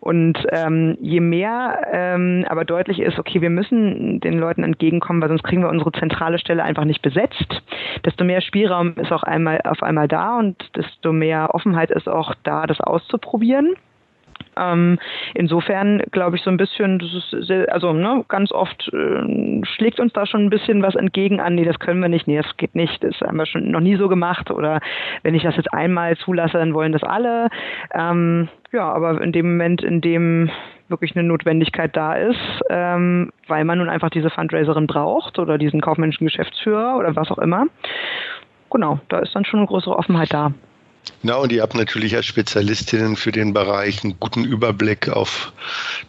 Und 0.00 0.38
ähm, 0.50 0.96
je 1.00 1.20
mehr 1.20 1.86
ähm, 1.92 2.44
aber 2.48 2.64
deutlich 2.64 3.00
ist, 3.00 3.18
okay, 3.18 3.40
wir 3.40 3.50
müssen 3.50 4.20
den 4.20 4.38
Leuten 4.38 4.62
entgegenkommen, 4.62 5.20
weil 5.20 5.28
sonst 5.28 5.44
kriegen 5.44 5.62
wir 5.62 5.68
unsere 5.68 5.92
zentrale 5.92 6.38
Stelle 6.38 6.62
einfach 6.62 6.84
nicht 6.84 7.02
besetzt, 7.02 7.62
desto 8.04 8.24
mehr 8.24 8.40
Spielraum 8.40 8.94
ist 8.96 9.12
auch 9.12 9.22
einmal 9.22 9.60
auf 9.64 9.82
einmal 9.82 10.08
da 10.08 10.38
und 10.38 10.56
desto 10.76 11.12
mehr 11.12 11.54
Offenheit 11.54 11.90
ist 11.90 12.08
auch 12.08 12.34
da, 12.44 12.66
das 12.66 12.80
auszuprobieren. 12.80 13.74
Ähm, 14.56 14.98
insofern 15.34 16.02
glaube 16.10 16.36
ich 16.36 16.42
so 16.42 16.50
ein 16.50 16.56
bisschen, 16.56 16.98
das 16.98 17.12
ist 17.12 17.46
sehr, 17.46 17.72
also 17.72 17.92
ne, 17.92 18.24
ganz 18.28 18.52
oft 18.52 18.88
äh, 18.92 19.64
schlägt 19.64 20.00
uns 20.00 20.12
da 20.12 20.26
schon 20.26 20.44
ein 20.44 20.50
bisschen 20.50 20.82
was 20.82 20.94
entgegen 20.94 21.40
an, 21.40 21.54
nee, 21.54 21.64
das 21.64 21.78
können 21.78 22.00
wir 22.00 22.08
nicht, 22.08 22.26
nee, 22.26 22.36
das 22.36 22.56
geht 22.56 22.74
nicht, 22.74 23.02
das 23.02 23.20
haben 23.20 23.36
wir 23.36 23.46
schon 23.46 23.70
noch 23.70 23.80
nie 23.80 23.96
so 23.96 24.08
gemacht 24.08 24.50
oder 24.50 24.80
wenn 25.22 25.34
ich 25.34 25.42
das 25.42 25.56
jetzt 25.56 25.72
einmal 25.72 26.16
zulasse, 26.16 26.58
dann 26.58 26.74
wollen 26.74 26.92
das 26.92 27.02
alle. 27.02 27.48
Ähm, 27.92 28.48
ja, 28.72 28.92
aber 28.92 29.20
in 29.20 29.32
dem 29.32 29.52
Moment, 29.52 29.82
in 29.82 30.00
dem 30.00 30.50
wirklich 30.88 31.16
eine 31.16 31.26
Notwendigkeit 31.26 31.96
da 31.96 32.14
ist, 32.14 32.38
ähm, 32.70 33.32
weil 33.48 33.64
man 33.64 33.78
nun 33.78 33.88
einfach 33.88 34.10
diese 34.10 34.30
Fundraiserin 34.30 34.86
braucht 34.86 35.38
oder 35.38 35.58
diesen 35.58 35.80
kaufmännischen 35.80 36.26
Geschäftsführer 36.26 36.96
oder 36.98 37.16
was 37.16 37.30
auch 37.30 37.38
immer. 37.38 37.66
Genau, 38.70 38.98
da 39.08 39.20
ist 39.20 39.34
dann 39.34 39.44
schon 39.44 39.60
eine 39.60 39.68
größere 39.68 39.96
Offenheit 39.96 40.32
da. 40.32 40.52
Na, 41.22 41.36
und 41.36 41.52
ihr 41.52 41.62
habt 41.62 41.74
natürlich 41.74 42.14
als 42.14 42.26
Spezialistinnen 42.26 43.16
für 43.16 43.32
den 43.32 43.54
Bereich 43.54 44.04
einen 44.04 44.18
guten 44.20 44.44
Überblick 44.44 45.08
auf 45.08 45.52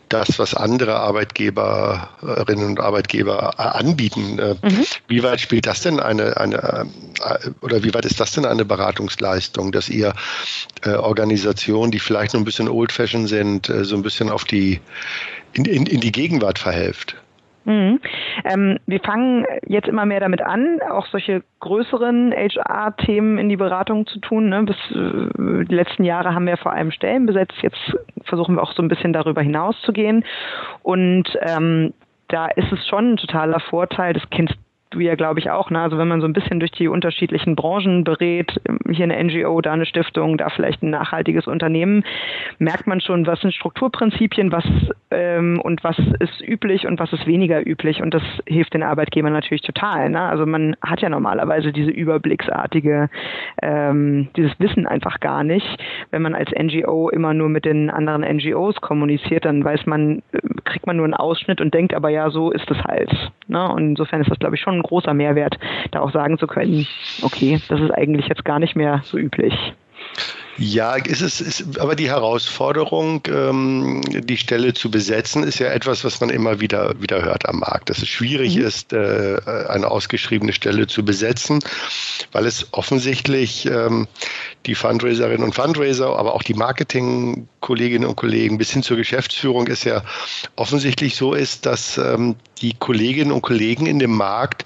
das, 0.10 0.40
was 0.40 0.54
andere 0.54 0.98
Arbeitgeberinnen 0.98 2.66
und 2.66 2.80
Arbeitgeber 2.80 3.54
äh, 3.58 3.62
anbieten. 3.62 4.40
Äh, 4.40 4.56
mhm. 4.62 4.86
Wie 5.08 5.24
weit 5.24 5.40
spielt 5.40 5.68
das 5.68 5.82
denn 5.82 6.00
eine, 6.00 6.38
eine 6.38 6.88
äh, 7.22 7.50
oder 7.62 7.84
wie 7.84 7.94
weit 7.94 8.06
ist 8.06 8.20
das 8.20 8.32
denn 8.32 8.46
eine 8.46 8.66
Beratungsleistung, 8.66 9.72
dass 9.72 9.90
ihr 9.90 10.14
Organisationen, 10.86 11.92
die 11.92 12.00
vielleicht 12.00 12.34
noch 12.34 12.42
ein 12.42 12.46
bisschen 12.46 12.68
old-fashioned 12.68 13.28
sind, 13.28 13.72
so 13.82 13.96
ein 13.96 14.04
bisschen 14.04 14.30
auf 14.30 14.44
die 14.44 14.80
in, 15.54 15.66
in, 15.66 15.86
in 15.86 16.00
die 16.00 16.12
Gegenwart 16.12 16.60
verhelft? 16.60 17.16
Mhm. 17.66 18.00
Ähm, 18.44 18.80
wir 18.86 19.00
fangen 19.00 19.46
jetzt 19.68 19.88
immer 19.88 20.06
mehr 20.06 20.20
damit 20.20 20.42
an, 20.42 20.80
auch 20.90 21.08
solche 21.08 21.44
größeren 21.60 22.32
HR-Themen 22.32 23.38
in 23.40 23.50
die 23.50 23.58
Beratung 23.58 24.06
zu 24.06 24.20
tun. 24.20 24.50
Ne? 24.50 24.64
Bis 24.64 24.78
äh, 24.92 25.66
die 25.66 25.76
letzten 25.76 26.04
Jahre 26.04 26.34
haben 26.34 26.46
wir 26.46 26.58
vor 26.58 26.74
allem 26.74 26.92
Stellen 26.92 27.26
besetzt. 27.26 27.58
Jetzt 27.62 27.98
versuchen 28.24 28.56
wir 28.56 28.64
auch 28.64 28.74
so 28.74 28.84
ein 28.84 28.88
bisschen 28.88 29.14
darüber 29.14 29.42
hinaus 29.42 29.76
zu 29.82 29.94
gehen. 29.94 30.24
Und 30.84 31.26
ähm, 31.42 31.94
da 32.28 32.48
ist 32.48 32.72
es 32.72 32.88
schon 32.88 33.14
ein 33.14 33.18
totaler 33.18 33.60
Vorteil, 33.60 34.14
das 34.14 34.24
kennst 34.30 34.56
du 34.96 35.02
ja, 35.02 35.16
glaube 35.16 35.40
ich, 35.40 35.52
auch. 35.52 35.70
Ne? 35.70 35.80
Also 35.80 35.98
wenn 35.98 36.08
man 36.08 36.22
so 36.22 36.28
ein 36.28 36.34
bisschen 36.34 36.60
durch 36.60 36.72
die 36.72 36.88
unterschiedlichen 36.88 37.56
Branchen 37.56 38.04
berät, 38.04 38.60
hier 38.90 39.04
eine 39.04 39.22
NGO, 39.24 39.62
da 39.62 39.74
eine 39.74 39.86
Stiftung, 39.86 40.38
da 40.38 40.50
vielleicht 40.50 40.82
ein 40.82 40.90
nachhaltiges 40.90 41.48
Unternehmen, 41.48 42.04
merkt 42.58 42.88
man 42.88 43.02
schon, 43.02 43.28
was 43.28 43.42
sind 43.42 43.54
Strukturprinzipien, 43.54 44.52
was 44.52 44.66
ähm, 45.12 45.60
und 45.62 45.84
was 45.84 45.98
ist 46.20 46.42
üblich 46.42 46.88
und 46.88 47.00
was 47.00 47.12
ist 47.14 47.28
weniger 47.28 47.66
üblich. 47.66 48.02
Und 48.02 48.14
das 48.14 48.24
hilft 48.48 48.74
den 48.74 48.84
Arbeitgebern 48.84 49.34
natürlich 49.34 49.62
total. 49.62 50.10
Ne? 50.10 50.22
Also 50.22 50.46
man 50.46 50.75
hat 50.82 51.02
ja 51.02 51.10
normalerweise 51.10 51.72
diese 51.72 51.92
überblicksartige, 51.92 53.10
ähm, 53.62 54.30
dieses 54.36 54.58
Wissen 54.60 54.88
einfach 54.88 55.20
gar 55.20 55.44
nicht. 55.44 55.68
Wenn 56.12 56.22
man 56.22 56.36
als 56.36 56.52
NGO 56.52 57.10
immer 57.10 57.34
nur 57.34 57.50
mit 57.50 57.66
den 57.66 57.90
anderen 57.90 58.22
NGOs 58.22 58.80
kommuniziert, 58.82 59.46
dann 59.46 59.64
weiß 59.64 59.86
man, 59.86 60.24
äh, 60.32 60.40
kriegt 60.64 60.88
man 60.88 60.98
nur 60.98 61.06
einen 61.06 61.14
Ausschnitt 61.14 61.60
und 61.60 61.74
denkt 61.74 61.94
aber 61.94 62.10
ja, 62.10 62.30
so 62.30 62.52
ist 62.52 62.70
es 62.72 62.82
halt. 62.84 63.12
Ne? 63.48 63.70
Und 63.70 63.90
insofern 63.90 64.22
ist 64.22 64.32
das, 64.32 64.40
glaube 64.40 64.56
ich, 64.56 64.62
schon 64.62 64.75
ein 64.75 64.85
großer 64.88 65.13
Mehrwert, 65.13 65.58
da 65.92 66.01
auch 66.01 66.12
sagen 66.12 66.38
zu 66.38 66.48
können, 66.48 66.88
okay, 67.22 67.60
das 67.70 67.80
ist 67.82 67.92
eigentlich 67.92 68.27
jetzt 68.27 68.46
gar 68.46 68.60
nicht 68.60 68.75
mehr 68.75 69.01
so 69.04 69.18
üblich. 69.18 69.74
Ja, 70.58 70.96
ist 70.96 71.22
es 71.22 71.42
ist, 71.42 71.80
aber 71.80 71.96
die 71.96 72.10
Herausforderung, 72.10 73.22
ähm, 73.28 74.02
die 74.08 74.38
Stelle 74.38 74.74
zu 74.74 74.90
besetzen, 74.90 75.44
ist 75.44 75.60
ja 75.60 75.68
etwas, 75.68 76.06
was 76.06 76.22
man 76.22 76.30
immer 76.30 76.62
wieder 76.62 76.94
wieder 77.02 77.24
hört 77.24 77.48
am 77.50 77.60
Markt. 77.60 77.90
Dass 77.90 77.98
es 77.98 78.08
schwierig 78.08 78.56
mhm. 78.56 78.66
ist, 78.66 78.94
äh, 78.94 79.38
eine 79.68 79.92
ausgeschriebene 79.92 80.54
Stelle 80.54 80.88
zu 80.88 81.04
besetzen, 81.04 81.60
weil 82.32 82.46
es 82.46 82.68
offensichtlich 82.72 83.66
ähm, 83.66 84.08
die 84.66 84.76
Fundraiserinnen 84.76 85.44
und 85.44 85.56
Fundraiser, 85.56 86.18
aber 86.18 86.34
auch 86.34 86.44
die 86.44 86.54
Marketingkolleginnen 86.54 88.08
und 88.08 88.16
Kollegen 88.16 88.58
bis 88.58 88.72
hin 88.72 88.82
zur 88.82 88.96
Geschäftsführung 88.96 89.68
ist 89.68 89.84
ja 89.84 90.04
offensichtlich 90.56 91.18
so 91.18 91.34
ist, 91.34 91.66
dass 91.66 91.98
ähm, 91.98 92.36
die 92.62 92.74
Kolleginnen 92.74 93.34
und 93.34 93.42
Kollegen 93.42 93.88
in 93.88 94.00
dem 94.00 94.16
Markt 94.16 94.64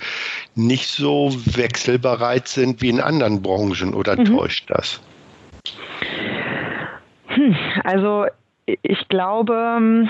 nicht 0.53 0.87
so 0.87 1.35
wechselbereit 1.45 2.47
sind 2.47 2.81
wie 2.81 2.89
in 2.89 2.99
anderen 2.99 3.41
Branchen 3.41 3.95
oder 3.95 4.15
mhm. 4.15 4.37
täuscht 4.37 4.65
das? 4.69 4.99
Hm, 7.27 7.55
also 7.83 8.25
ich 8.65 9.07
glaube, 9.07 10.07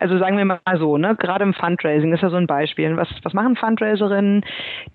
also 0.00 0.18
sagen 0.18 0.36
wir 0.38 0.44
mal 0.44 0.60
so, 0.78 0.96
ne, 0.98 1.16
gerade 1.16 1.44
im 1.44 1.54
Fundraising 1.54 2.12
ist 2.12 2.22
ja 2.22 2.30
so 2.30 2.36
ein 2.36 2.46
Beispiel. 2.46 2.96
Was, 2.96 3.08
was 3.22 3.32
machen 3.32 3.56
Fundraiserinnen? 3.56 4.44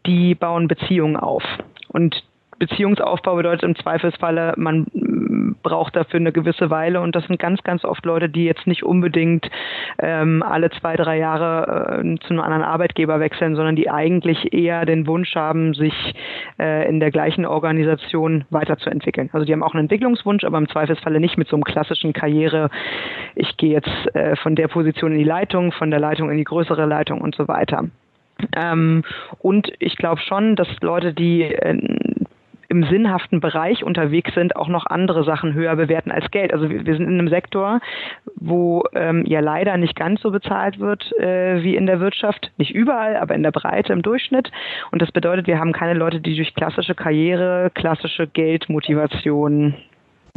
Die 0.06 0.36
bauen 0.36 0.68
Beziehungen 0.68 1.18
auf. 1.18 1.44
Und 1.90 2.24
Beziehungsaufbau 2.60 3.36
bedeutet 3.36 3.64
im 3.64 3.76
Zweifelsfalle, 3.76 4.54
man 4.58 4.88
braucht 5.64 5.96
dafür 5.96 6.20
eine 6.20 6.32
gewisse 6.32 6.70
Weile 6.70 7.02
und 7.02 7.16
das 7.16 7.26
sind 7.26 7.40
ganz, 7.40 7.62
ganz 7.64 7.84
oft 7.84 8.06
Leute, 8.06 8.30
die 8.30 8.46
jetzt 8.46 8.68
nicht 8.68 8.84
unbedingt 8.84 9.50
ähm, 10.00 10.44
alle 10.44 10.70
zwei, 10.72 10.96
drei 10.96 11.18
Jahre 11.18 12.02
äh, 12.02 12.20
zu 12.20 12.30
einem 12.30 12.42
anderen 12.42 12.64
Arbeitgeber 12.64 13.20
wechseln, 13.20 13.56
sondern 13.56 13.76
die 13.76 13.90
eigentlich 13.90 14.54
eher 14.54 14.86
den 14.86 15.08
Wunsch 15.08 15.36
haben, 15.36 15.74
sich 15.74 15.94
äh, 16.60 16.88
in 16.88 17.00
der 17.00 17.12
gleichen 17.12 17.46
Organisation 17.46 18.46
weiterzuentwickeln. 18.50 19.30
Also 19.34 19.46
die 19.46 19.54
haben 19.54 19.64
auch 19.64 19.74
einen 19.74 19.86
Entwicklungswunsch, 19.86 20.44
aber 20.44 20.58
im 20.58 20.70
Zweifelsfalle 20.70 21.20
nicht 21.20 21.38
mit 21.38 21.48
so 21.48 21.56
einem 21.56 21.64
klassischen 21.64 22.14
Karriere, 22.14 22.70
ich 23.36 23.58
gehe 23.58 23.72
jetzt 23.72 24.16
äh, 24.16 24.36
von 24.38 24.56
der 24.56 24.68
Position 24.68 25.12
in 25.12 25.20
die 25.20 25.24
Leitung, 25.24 25.72
von 25.72 25.92
der 25.92 26.00
Leitung 26.00 26.30
in 26.32 26.38
die 26.38 26.44
größere 26.44 26.86
Leitung 26.86 27.22
und 27.22 27.36
so 27.36 27.48
weiter. 27.48 27.86
Ähm, 28.56 29.04
und 29.40 29.72
ich 29.80 29.98
glaube 29.98 30.22
schon, 30.22 30.56
dass 30.56 30.68
Leute, 30.82 31.14
die 31.14 31.44
äh, 31.44 31.78
im 32.70 32.84
sinnhaften 32.84 33.40
Bereich 33.40 33.84
unterwegs 33.84 34.34
sind, 34.34 34.56
auch 34.56 34.68
noch 34.68 34.86
andere 34.86 35.24
Sachen 35.24 35.54
höher 35.54 35.76
bewerten 35.76 36.12
als 36.12 36.30
Geld. 36.32 36.54
Also 36.54 36.70
wir, 36.70 36.86
wir 36.86 36.96
sind 36.96 37.08
in 37.08 37.20
einem 37.20 37.30
Sektor, 37.30 37.80
wo 38.36 38.84
ähm, 38.94 39.26
ja 39.26 39.40
leider 39.40 39.78
nicht 39.78 39.96
ganz 39.96 40.22
so 40.22 40.32
bezahlt 40.32 40.80
wird 40.80 41.12
äh, 41.20 41.64
wie 41.64 41.76
in 41.76 41.86
der 41.86 42.00
Wirtschaft. 42.00 42.52
Nicht 42.58 42.74
überall, 42.74 43.16
aber 43.16 43.36
in 43.36 43.44
der 43.44 43.52
Breite 43.52 43.94
im 43.94 44.02
Durchschnitt. 44.02 44.52
Und 44.92 45.02
das 45.02 45.12
bedeutet, 45.12 45.48
wir 45.48 45.60
haben 45.60 45.74
keine 45.74 45.94
Leute, 45.94 46.20
die 46.20 46.36
durch 46.36 46.54
klassische 46.54 46.96
Karriere, 46.96 47.72
klassische 47.74 48.28
Geldmotivation 48.28 49.76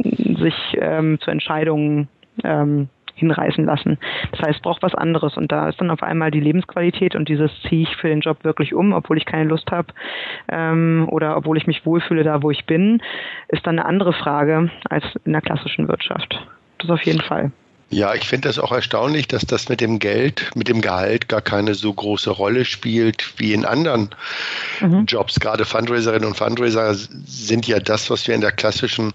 sich 0.03 0.55
ähm, 0.79 1.19
zu 1.19 1.31
Entscheidungen 1.31 2.07
ähm, 2.43 2.89
hinreißen 3.15 3.65
lassen. 3.65 3.97
Das 4.31 4.41
heißt, 4.41 4.61
braucht 4.61 4.83
was 4.83 4.95
anderes 4.95 5.37
und 5.37 5.51
da 5.51 5.69
ist 5.69 5.79
dann 5.79 5.91
auf 5.91 6.03
einmal 6.03 6.31
die 6.31 6.39
Lebensqualität 6.39 7.15
und 7.15 7.29
dieses 7.29 7.51
ziehe 7.67 7.83
ich 7.83 7.95
für 7.97 8.07
den 8.07 8.21
Job 8.21 8.43
wirklich 8.43 8.73
um, 8.73 8.93
obwohl 8.93 9.17
ich 9.17 9.25
keine 9.25 9.49
Lust 9.49 9.71
habe 9.71 9.93
ähm, 10.49 11.07
oder 11.09 11.37
obwohl 11.37 11.57
ich 11.57 11.67
mich 11.67 11.85
wohlfühle 11.85 12.23
da, 12.23 12.41
wo 12.41 12.51
ich 12.51 12.65
bin, 12.65 13.01
ist 13.47 13.65
dann 13.65 13.79
eine 13.79 13.87
andere 13.87 14.13
Frage 14.13 14.69
als 14.89 15.03
in 15.25 15.33
der 15.33 15.41
klassischen 15.41 15.87
Wirtschaft. 15.87 16.47
Das 16.79 16.89
auf 16.89 17.03
jeden 17.03 17.21
Fall. 17.21 17.51
Ja, 17.91 18.13
ich 18.13 18.25
finde 18.25 18.47
das 18.47 18.57
auch 18.57 18.71
erstaunlich, 18.71 19.27
dass 19.27 19.45
das 19.45 19.67
mit 19.67 19.81
dem 19.81 19.99
Geld, 19.99 20.49
mit 20.55 20.69
dem 20.69 20.81
Gehalt 20.81 21.27
gar 21.27 21.41
keine 21.41 21.75
so 21.75 21.93
große 21.93 22.29
Rolle 22.29 22.63
spielt 22.63 23.33
wie 23.37 23.53
in 23.53 23.65
anderen 23.65 24.09
mhm. 24.79 25.05
Jobs. 25.05 25.41
Gerade 25.41 25.65
Fundraiserinnen 25.65 26.25
und 26.25 26.37
Fundraiser 26.37 26.95
sind 26.95 27.67
ja 27.67 27.81
das, 27.81 28.09
was 28.09 28.25
wir 28.29 28.35
in 28.35 28.39
der 28.39 28.53
klassischen 28.53 29.11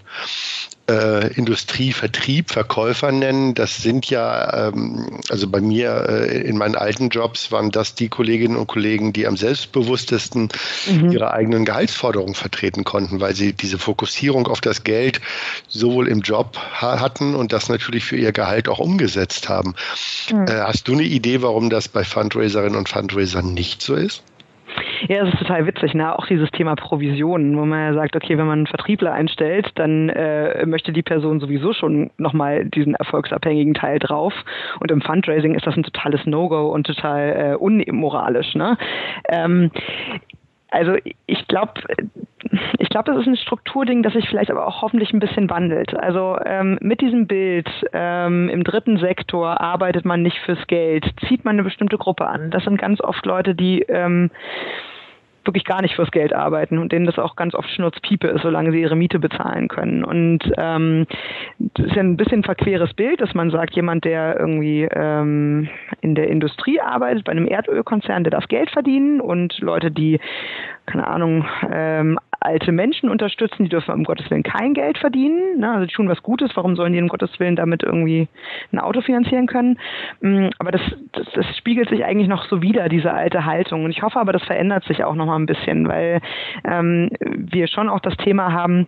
äh, 0.89 1.33
Industrie, 1.33 1.91
Vertrieb, 1.91 2.51
Verkäufer 2.51 3.11
nennen. 3.11 3.53
Das 3.53 3.77
sind 3.77 4.09
ja, 4.09 4.69
ähm, 4.69 5.19
also 5.29 5.47
bei 5.47 5.61
mir 5.61 6.07
äh, 6.09 6.41
in 6.41 6.57
meinen 6.57 6.75
alten 6.75 7.09
Jobs 7.09 7.51
waren 7.51 7.71
das 7.71 7.95
die 7.95 8.09
Kolleginnen 8.09 8.55
und 8.55 8.67
Kollegen, 8.67 9.13
die 9.13 9.27
am 9.27 9.37
selbstbewusstesten 9.37 10.49
mhm. 10.87 11.11
ihre 11.11 11.31
eigenen 11.31 11.65
Gehaltsforderungen 11.65 12.35
vertreten 12.35 12.83
konnten, 12.83 13.19
weil 13.19 13.35
sie 13.35 13.53
diese 13.53 13.77
Fokussierung 13.77 14.47
auf 14.47 14.61
das 14.61 14.83
Geld 14.83 15.21
sowohl 15.67 16.07
im 16.07 16.21
Job 16.21 16.57
ha 16.57 16.99
hatten 16.99 17.35
und 17.35 17.53
das 17.53 17.69
natürlich 17.69 18.05
für 18.05 18.17
ihr 18.17 18.31
Gehalt 18.31 18.69
auch 18.69 18.79
umgesetzt 18.79 19.49
haben. 19.49 19.75
Mhm. 20.31 20.47
Äh, 20.47 20.61
hast 20.61 20.87
du 20.87 20.93
eine 20.93 21.03
Idee, 21.03 21.41
warum 21.41 21.69
das 21.69 21.87
bei 21.87 22.03
Fundraiserinnen 22.03 22.77
und 22.77 22.89
Fundraisern 22.89 23.53
nicht 23.53 23.81
so 23.81 23.95
ist? 23.95 24.23
Ja, 25.07 25.23
es 25.23 25.33
ist 25.33 25.39
total 25.39 25.65
witzig, 25.65 25.93
ne? 25.93 26.17
Auch 26.17 26.25
dieses 26.27 26.49
Thema 26.51 26.75
Provisionen, 26.75 27.57
wo 27.57 27.65
man 27.65 27.79
ja 27.79 27.93
sagt, 27.93 28.15
okay, 28.15 28.37
wenn 28.37 28.47
man 28.47 28.59
einen 28.59 28.67
Vertriebler 28.67 29.13
einstellt, 29.13 29.71
dann 29.75 30.09
äh, 30.09 30.65
möchte 30.65 30.91
die 30.91 31.03
Person 31.03 31.39
sowieso 31.39 31.73
schon 31.73 32.11
nochmal 32.17 32.65
diesen 32.65 32.95
erfolgsabhängigen 32.95 33.73
Teil 33.73 33.99
drauf. 33.99 34.33
Und 34.79 34.91
im 34.91 35.01
Fundraising 35.01 35.55
ist 35.55 35.65
das 35.65 35.77
ein 35.77 35.83
totales 35.83 36.25
No-Go 36.25 36.69
und 36.69 36.87
total 36.87 37.53
äh, 37.53 37.55
unmoralisch. 37.55 38.55
Ne? 38.55 38.77
Ähm, 39.29 39.71
also 40.69 40.95
ich 41.25 41.47
glaube, 41.47 41.73
ich 42.79 42.89
glaube, 42.89 43.11
das 43.11 43.21
ist 43.21 43.27
ein 43.27 43.37
Strukturding, 43.37 44.03
das 44.03 44.13
sich 44.13 44.27
vielleicht 44.29 44.51
aber 44.51 44.67
auch 44.67 44.81
hoffentlich 44.81 45.13
ein 45.13 45.19
bisschen 45.19 45.49
wandelt. 45.49 45.95
Also 45.97 46.37
ähm, 46.45 46.77
mit 46.81 47.01
diesem 47.01 47.27
Bild 47.27 47.69
ähm, 47.93 48.49
im 48.49 48.63
dritten 48.63 48.97
Sektor 48.97 49.59
arbeitet 49.61 50.05
man 50.05 50.21
nicht 50.21 50.39
fürs 50.39 50.65
Geld, 50.67 51.05
zieht 51.27 51.45
man 51.45 51.55
eine 51.55 51.63
bestimmte 51.63 51.97
Gruppe 51.97 52.27
an. 52.27 52.51
Das 52.51 52.63
sind 52.63 52.77
ganz 52.79 53.01
oft 53.01 53.25
Leute, 53.25 53.55
die 53.55 53.81
ähm, 53.83 54.29
wirklich 55.47 55.65
gar 55.65 55.81
nicht 55.81 55.95
fürs 55.95 56.11
Geld 56.11 56.33
arbeiten 56.33 56.77
und 56.77 56.91
denen 56.91 57.05
das 57.05 57.17
auch 57.17 57.35
ganz 57.35 57.55
oft 57.55 57.69
Schnurzpiepe 57.69 58.27
ist, 58.27 58.43
solange 58.43 58.71
sie 58.71 58.81
ihre 58.81 58.95
Miete 58.95 59.17
bezahlen 59.17 59.69
können. 59.69 60.03
Und 60.03 60.39
ähm, 60.57 61.07
das 61.57 61.87
ist 61.87 61.95
ja 61.95 62.03
ein 62.03 62.17
bisschen 62.17 62.41
ein 62.41 62.43
verqueres 62.43 62.93
Bild, 62.93 63.21
dass 63.21 63.33
man 63.33 63.49
sagt, 63.49 63.75
jemand, 63.75 64.05
der 64.05 64.39
irgendwie 64.39 64.87
ähm, 64.91 65.69
in 66.01 66.13
der 66.13 66.27
Industrie 66.27 66.79
arbeitet, 66.79 67.23
bei 67.23 67.31
einem 67.31 67.47
Erdölkonzern, 67.47 68.23
der 68.23 68.31
darf 68.31 68.47
Geld 68.47 68.69
verdienen 68.69 69.21
und 69.21 69.57
Leute, 69.59 69.89
die 69.89 70.19
keine 70.85 71.07
Ahnung, 71.07 71.45
ähm, 71.71 72.17
alte 72.39 72.71
Menschen 72.71 73.09
unterstützen, 73.09 73.63
die 73.63 73.69
dürfen 73.69 73.93
um 73.93 74.03
Gottes 74.03 74.29
Willen 74.29 74.43
kein 74.43 74.73
Geld 74.73 74.97
verdienen. 74.97 75.59
Ne? 75.59 75.71
Also 75.71 75.85
die 75.85 75.93
tun 75.93 76.09
was 76.09 76.21
Gutes, 76.23 76.51
warum 76.55 76.75
sollen 76.75 76.93
die 76.93 77.01
um 77.01 77.07
Gottes 77.07 77.39
Willen 77.39 77.55
damit 77.55 77.83
irgendwie 77.83 78.27
ein 78.71 78.79
Auto 78.79 79.01
finanzieren 79.01 79.47
können? 79.47 79.79
Mm, 80.21 80.47
aber 80.59 80.71
das, 80.71 80.81
das, 81.13 81.27
das 81.33 81.57
spiegelt 81.57 81.89
sich 81.89 82.05
eigentlich 82.05 82.27
noch 82.27 82.45
so 82.45 82.61
wieder, 82.61 82.89
diese 82.89 83.13
alte 83.13 83.45
Haltung. 83.45 83.83
Und 83.85 83.91
ich 83.91 84.01
hoffe 84.01 84.19
aber, 84.19 84.33
das 84.33 84.43
verändert 84.43 84.83
sich 84.85 85.03
auch 85.03 85.15
noch 85.15 85.25
mal 85.25 85.37
ein 85.37 85.45
bisschen, 85.45 85.87
weil 85.87 86.21
ähm, 86.63 87.09
wir 87.19 87.67
schon 87.67 87.89
auch 87.89 87.99
das 87.99 88.15
Thema 88.17 88.51
haben, 88.51 88.87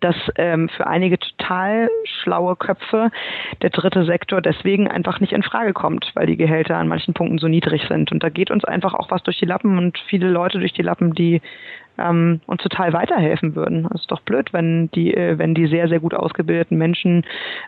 dass 0.00 0.16
ähm, 0.36 0.68
für 0.68 0.86
einige 0.86 1.18
total 1.18 1.88
schlaue 2.04 2.56
Köpfe 2.56 3.10
der 3.60 3.70
dritte 3.70 4.04
Sektor 4.04 4.40
deswegen 4.40 4.88
einfach 4.88 5.20
nicht 5.20 5.32
in 5.32 5.42
Frage 5.42 5.72
kommt, 5.72 6.10
weil 6.14 6.26
die 6.26 6.36
Gehälter 6.36 6.76
an 6.76 6.88
manchen 6.88 7.14
Punkten 7.14 7.38
so 7.38 7.48
niedrig 7.48 7.82
sind. 7.88 8.12
Und 8.12 8.22
da 8.22 8.28
geht 8.28 8.50
uns 8.50 8.64
einfach 8.64 8.94
auch 8.94 9.10
was 9.10 9.22
durch 9.22 9.38
die 9.38 9.46
Lappen 9.46 9.78
und 9.78 9.98
viele 10.08 10.28
Leute 10.28 10.58
durch 10.58 10.72
die 10.72 10.82
Lappen, 10.82 11.14
die 11.14 11.42
ähm, 11.98 12.40
uns 12.46 12.62
total 12.62 12.92
weiterhelfen 12.92 13.54
würden. 13.54 13.86
Es 13.94 14.02
ist 14.02 14.10
doch 14.10 14.20
blöd, 14.20 14.52
wenn 14.52 14.90
die, 14.92 15.14
äh, 15.14 15.38
wenn 15.38 15.54
die 15.54 15.66
sehr, 15.66 15.88
sehr 15.88 16.00
gut 16.00 16.14
ausgebildeten 16.14 16.78
Menschen 16.78 17.24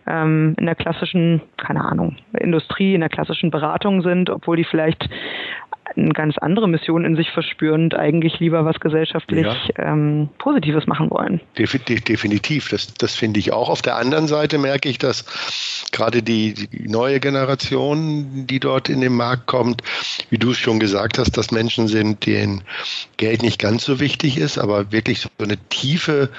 ähm, 0.07 0.55
in 0.59 0.67
der 0.67 0.75
klassischen, 0.75 1.43
keine 1.57 1.85
Ahnung, 1.85 2.17
Industrie, 2.39 2.95
in 2.95 3.01
der 3.01 3.09
klassischen 3.09 3.51
Beratung 3.51 4.03
sind, 4.03 4.31
obwohl 4.31 4.57
die 4.57 4.65
vielleicht 4.65 5.09
eine 5.97 6.13
ganz 6.13 6.39
andere 6.39 6.69
Mission 6.69 7.05
in 7.05 7.15
sich 7.15 7.31
verspüren 7.31 7.85
und 7.85 7.95
eigentlich 7.95 8.41
lieber 8.41 8.65
was 8.65 8.81
gesellschaftlich 8.81 9.47
ja. 9.47 9.93
ähm, 9.93 10.29
Positives 10.39 10.87
machen 10.87 11.11
wollen. 11.11 11.41
Definitiv, 11.59 12.69
das, 12.71 12.95
das 12.95 13.15
finde 13.15 13.39
ich 13.39 13.53
auch. 13.53 13.69
Auf 13.69 13.83
der 13.83 13.97
anderen 13.97 14.27
Seite 14.27 14.59
merke 14.59 14.89
ich, 14.89 14.99
dass 14.99 15.25
gerade 15.93 16.23
die, 16.23 16.55
die 16.55 16.89
neue 16.89 17.21
Generation, 17.21 18.47
die 18.47 18.61
dort 18.61 18.89
in 18.89 19.01
den 19.01 19.15
Markt 19.15 19.47
kommt, 19.47 19.83
wie 20.31 20.39
du 20.39 20.51
es 20.51 20.59
schon 20.59 20.81
gesagt 20.81 21.19
hast, 21.19 21.37
dass 21.37 21.51
Menschen 21.51 21.87
sind, 21.87 22.27
denen 22.27 22.63
Geld 23.17 23.43
nicht 23.43 23.61
ganz 23.61 23.85
so 23.85 24.01
wichtig 24.01 24.14
ist, 24.23 24.59
aber 24.59 24.93
wirklich 24.93 25.21
so 25.21 25.29
eine 25.39 25.57
tiefe, 25.69 26.31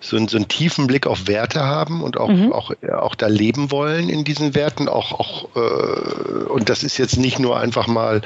so, 0.00 0.16
einen, 0.16 0.28
so 0.28 0.36
einen 0.36 0.48
tiefen 0.48 0.86
Blick 0.86 1.06
auf 1.06 1.28
Werte 1.28 1.64
haben 1.64 2.02
und 2.02 2.18
auch, 2.18 2.28
mhm. 2.28 2.52
auch, 2.52 2.72
auch 2.92 3.14
da 3.14 3.26
leben 3.26 3.70
wollen 3.70 4.08
in 4.08 4.24
diesen 4.24 4.54
Werten, 4.54 4.88
auch, 4.88 5.12
auch 5.12 5.48
äh, 5.56 6.44
und 6.48 6.68
das 6.68 6.82
ist 6.82 6.98
jetzt 6.98 7.18
nicht 7.18 7.38
nur 7.38 7.58
einfach 7.58 7.86
mal 7.86 8.22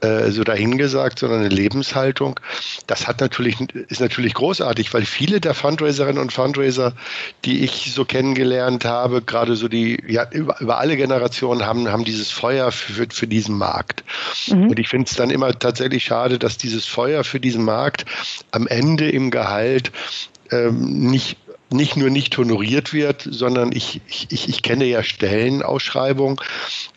äh, 0.00 0.30
so 0.30 0.44
dahingesagt, 0.44 1.18
sondern 1.18 1.40
eine 1.40 1.48
Lebenshaltung. 1.48 2.38
Das 2.86 3.06
hat 3.06 3.20
natürlich, 3.20 3.56
ist 3.88 4.00
natürlich 4.00 4.34
großartig, 4.34 4.92
weil 4.92 5.04
viele 5.04 5.40
der 5.40 5.54
Fundraiserinnen 5.54 6.20
und 6.20 6.32
Fundraiser, 6.32 6.92
die 7.44 7.64
ich 7.64 7.92
so 7.92 8.04
kennengelernt 8.04 8.84
habe, 8.84 9.22
gerade 9.22 9.56
so 9.56 9.68
die, 9.68 10.02
ja, 10.06 10.28
über, 10.30 10.60
über 10.60 10.78
alle 10.78 10.96
Generationen 10.96 11.64
haben, 11.64 11.88
haben 11.88 12.04
dieses 12.04 12.30
Feuer 12.30 12.72
für, 12.72 13.06
für 13.10 13.26
diesen 13.26 13.56
Markt. 13.56 14.04
Mhm. 14.48 14.68
Und 14.68 14.78
ich 14.78 14.88
finde 14.88 15.06
es 15.10 15.16
dann 15.16 15.30
immer 15.30 15.58
tatsächlich 15.58 16.04
schade, 16.04 16.38
dass 16.38 16.58
dieses 16.58 16.84
Feuer 16.84 17.24
für 17.24 17.40
diesen 17.40 17.64
Markt 17.64 18.04
am 18.50 18.66
Ende 18.66 19.08
im 19.08 19.30
Gehalt 19.30 19.92
ähm, 20.50 21.10
nicht 21.10 21.38
nicht 21.70 21.96
nur 21.96 22.10
nicht 22.10 22.36
honoriert 22.38 22.92
wird, 22.92 23.26
sondern 23.28 23.72
ich, 23.72 24.00
ich, 24.06 24.48
ich 24.48 24.62
kenne 24.62 24.84
ja 24.84 25.02
Stellenausschreibungen. 25.02 26.38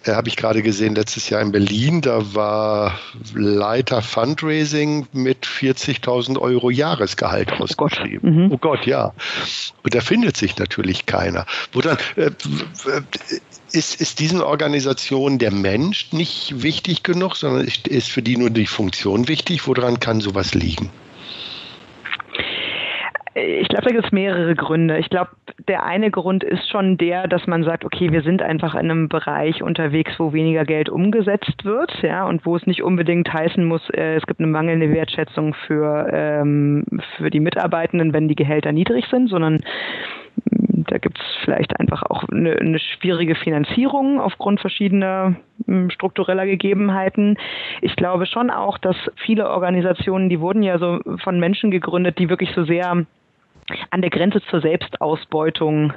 Äh, 0.03 0.13
Habe 0.13 0.29
ich 0.29 0.35
gerade 0.35 0.61
gesehen, 0.61 0.95
letztes 0.95 1.29
Jahr 1.29 1.41
in 1.41 1.51
Berlin, 1.51 2.01
da 2.01 2.35
war 2.35 2.99
Leiter 3.33 4.01
Fundraising 4.01 5.07
mit 5.11 5.45
40.000 5.45 6.37
Euro 6.39 6.69
Jahresgehalt 6.69 7.51
oh 7.53 7.63
ausgeschrieben. 7.63 8.19
Gott. 8.21 8.31
Mhm. 8.31 8.51
Oh 8.51 8.57
Gott, 8.57 8.85
ja. 8.85 9.13
Und 9.83 9.95
da 9.95 10.01
findet 10.01 10.37
sich 10.37 10.57
natürlich 10.57 11.07
keiner. 11.07 11.45
Wo 11.71 11.81
dann, 11.81 11.97
äh, 12.15 12.29
ist, 13.71 13.99
ist 13.99 14.19
diesen 14.19 14.41
Organisationen 14.41 15.39
der 15.39 15.51
Mensch 15.51 16.11
nicht 16.11 16.61
wichtig 16.61 17.03
genug, 17.03 17.35
sondern 17.35 17.65
ist 17.65 18.09
für 18.09 18.21
die 18.21 18.37
nur 18.37 18.49
die 18.49 18.67
Funktion 18.67 19.27
wichtig? 19.27 19.67
Woran 19.67 19.99
kann 19.99 20.21
sowas 20.21 20.53
liegen? 20.53 20.91
Ich 23.41 23.67
glaube, 23.67 23.85
da 23.85 23.91
gibt 23.91 24.05
es 24.05 24.11
mehrere 24.11 24.55
Gründe. 24.55 24.97
Ich 24.97 25.09
glaube, 25.09 25.31
der 25.67 25.83
eine 25.83 26.11
Grund 26.11 26.43
ist 26.43 26.69
schon 26.69 26.97
der, 26.97 27.27
dass 27.27 27.47
man 27.47 27.63
sagt, 27.63 27.85
okay, 27.85 28.11
wir 28.11 28.21
sind 28.21 28.41
einfach 28.41 28.73
in 28.73 28.91
einem 28.91 29.09
Bereich 29.09 29.63
unterwegs, 29.63 30.13
wo 30.17 30.33
weniger 30.33 30.65
Geld 30.65 30.89
umgesetzt 30.89 31.63
wird, 31.63 31.91
ja, 32.01 32.25
und 32.25 32.45
wo 32.45 32.55
es 32.55 32.65
nicht 32.65 32.83
unbedingt 32.83 33.31
heißen 33.31 33.63
muss, 33.63 33.87
äh, 33.91 34.15
es 34.15 34.25
gibt 34.25 34.39
eine 34.39 34.49
mangelnde 34.49 34.91
Wertschätzung 34.91 35.53
für, 35.67 36.09
ähm, 36.11 36.85
für 37.17 37.29
die 37.29 37.39
Mitarbeitenden, 37.39 38.13
wenn 38.13 38.27
die 38.27 38.35
Gehälter 38.35 38.71
niedrig 38.71 39.05
sind, 39.09 39.29
sondern 39.29 39.61
da 40.89 40.97
gibt 40.97 41.19
es 41.19 41.25
vielleicht 41.43 41.79
einfach 41.79 42.03
auch 42.03 42.23
eine, 42.29 42.55
eine, 42.55 42.79
schwierige 42.79 43.35
Finanzierung 43.35 44.19
aufgrund 44.19 44.59
verschiedener 44.59 45.35
hm, 45.65 45.89
struktureller 45.89 46.45
Gegebenheiten. 46.45 47.37
Ich 47.81 47.95
glaube 47.95 48.25
schon 48.25 48.49
auch, 48.49 48.77
dass 48.77 48.95
viele 49.15 49.49
Organisationen, 49.49 50.29
die 50.29 50.39
wurden 50.39 50.63
ja 50.63 50.79
so 50.79 50.99
von 51.23 51.39
Menschen 51.39 51.71
gegründet, 51.71 52.17
die 52.17 52.29
wirklich 52.29 52.51
so 52.55 52.63
sehr 52.63 53.05
an 53.89 54.01
der 54.01 54.09
Grenze 54.09 54.41
zur 54.41 54.61
Selbstausbeutung 54.61 55.93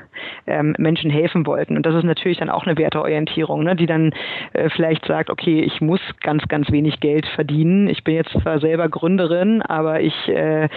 ähm, 0.47 0.75
Menschen 0.79 1.11
helfen 1.11 1.47
wollten. 1.47 1.77
Und 1.77 1.87
das 1.87 1.95
ist 1.95 2.05
natürlich 2.05 2.39
dann 2.39 2.51
auch 2.51 2.65
eine 2.67 2.77
Werteorientierung, 2.77 3.63
ne, 3.65 3.77
die 3.77 3.87
dann 3.87 4.13
äh, 4.53 4.69
vielleicht 4.71 5.07
sagt, 5.07 5.31
okay, 5.31 5.61
ich 5.61 5.81
muss 5.81 6.01
ganz, 6.21 6.47
ganz 6.49 6.71
wenig 6.71 7.01
Geld 7.01 7.27
verdienen. 7.35 7.89
Ich 7.89 8.05
bin 8.05 8.15
jetzt 8.15 8.31
zwar 8.31 8.61
selber 8.61 8.89
Gründerin, 8.89 9.63
aber 9.63 10.01
ich 10.01 10.15
äh, 10.29 10.69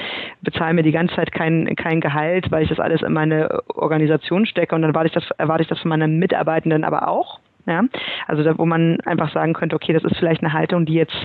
bezahle 0.41 0.73
mir 0.73 0.83
die 0.83 0.91
ganze 0.91 1.15
Zeit 1.15 1.31
kein, 1.31 1.75
kein 1.75 2.01
Gehalt, 2.01 2.51
weil 2.51 2.63
ich 2.63 2.69
das 2.69 2.79
alles 2.79 3.01
in 3.01 3.13
meine 3.13 3.61
Organisation 3.73 4.45
stecke 4.45 4.75
und 4.75 4.81
dann 4.81 4.91
erwarte 4.91 5.07
ich 5.07 5.13
das, 5.13 5.29
erwarte 5.37 5.63
ich 5.63 5.69
das 5.69 5.79
von 5.79 5.89
meinen 5.89 6.19
Mitarbeitenden 6.19 6.83
aber 6.83 7.07
auch. 7.07 7.39
Ja? 7.65 7.83
Also 8.27 8.43
da, 8.43 8.57
wo 8.57 8.65
man 8.65 8.99
einfach 9.01 9.31
sagen 9.33 9.53
könnte, 9.53 9.75
okay, 9.75 9.93
das 9.93 10.03
ist 10.03 10.17
vielleicht 10.17 10.43
eine 10.43 10.53
Haltung, 10.53 10.85
die 10.85 10.93
jetzt 10.93 11.15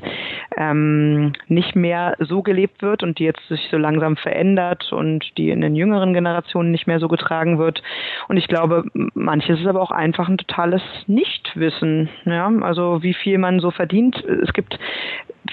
ähm, 0.56 1.32
nicht 1.48 1.76
mehr 1.76 2.16
so 2.18 2.42
gelebt 2.42 2.82
wird 2.82 3.02
und 3.02 3.18
die 3.18 3.24
jetzt 3.24 3.46
sich 3.48 3.68
so 3.70 3.76
langsam 3.76 4.16
verändert 4.16 4.92
und 4.92 5.36
die 5.36 5.50
in 5.50 5.60
den 5.60 5.74
jüngeren 5.74 6.14
Generationen 6.14 6.70
nicht 6.70 6.86
mehr 6.86 7.00
so 7.00 7.08
getragen 7.08 7.58
wird. 7.58 7.82
Und 8.28 8.36
ich 8.36 8.48
glaube, 8.48 8.84
manches 9.14 9.60
ist 9.60 9.66
aber 9.66 9.82
auch 9.82 9.90
einfach 9.90 10.28
ein 10.28 10.38
totales 10.38 10.82
Nichtwissen. 11.06 12.08
Ja? 12.24 12.50
Also 12.60 13.02
wie 13.02 13.14
viel 13.14 13.38
man 13.38 13.60
so 13.60 13.70
verdient. 13.70 14.22
Es 14.24 14.52
gibt 14.52 14.78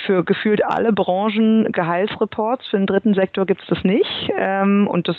für 0.05 0.23
gefühlt 0.23 0.63
alle 0.63 0.93
Branchen 0.93 1.71
Gehaltsreports. 1.71 2.67
Für 2.67 2.77
den 2.77 2.87
dritten 2.87 3.13
Sektor 3.13 3.45
gibt 3.45 3.61
es 3.61 3.67
das 3.67 3.83
nicht. 3.83 4.31
Ähm, 4.37 4.87
und 4.87 5.07
das 5.07 5.17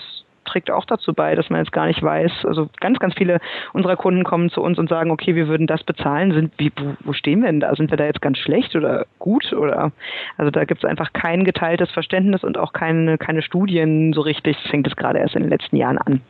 trägt 0.49 0.71
auch 0.71 0.85
dazu 0.85 1.13
bei, 1.13 1.35
dass 1.35 1.51
man 1.51 1.61
jetzt 1.61 1.73
gar 1.73 1.87
nicht 1.87 2.03
weiß. 2.03 2.45
Also 2.45 2.69
ganz, 2.81 2.99
ganz 2.99 3.15
viele 3.15 3.41
unserer 3.73 3.97
Kunden 3.97 4.25
kommen 4.25 4.51
zu 4.51 4.63
uns 4.63 4.79
und 4.79 4.89
sagen, 4.89 5.11
okay, 5.11 5.35
wir 5.35 5.49
würden 5.49 5.67
das 5.67 5.85
bezahlen. 5.85 6.33
Sind, 6.33 6.53
wie, 6.59 6.73
wo, 6.77 6.95
wo 7.05 7.13
stehen 7.13 7.41
wir 7.41 7.47
denn 7.47 7.61
da? 7.61 7.75
Sind 7.75 7.91
wir 7.91 7.97
da 7.97 8.05
jetzt 8.05 8.21
ganz 8.21 8.39
schlecht 8.39 8.75
oder 8.75 9.07
gut? 9.19 9.53
Oder 9.53 9.93
also 10.37 10.51
da 10.51 10.65
gibt 10.65 10.83
es 10.83 10.89
einfach 10.89 11.13
kein 11.13 11.45
geteiltes 11.45 11.91
Verständnis 11.91 12.43
und 12.45 12.59
auch 12.59 12.73
keine, 12.73 13.19
keine 13.19 13.43
Studien 13.43 14.13
so 14.13 14.21
richtig. 14.21 14.57
Das 14.63 14.71
fängt 14.71 14.87
es 14.87 14.97
gerade 14.97 15.19
erst 15.19 15.35
in 15.35 15.43
den 15.43 15.51
letzten 15.51 15.77
Jahren 15.77 15.99
an. 15.99 16.21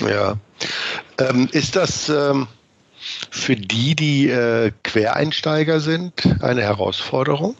Ja. 0.00 0.34
Ähm, 1.18 1.48
ist 1.52 1.76
das 1.76 2.08
ähm, 2.08 2.46
für 3.30 3.56
die, 3.56 3.94
die 3.94 4.28
äh, 4.28 4.72
Quereinsteiger 4.84 5.80
sind, 5.80 6.12
eine 6.42 6.62
Herausforderung? 6.62 7.56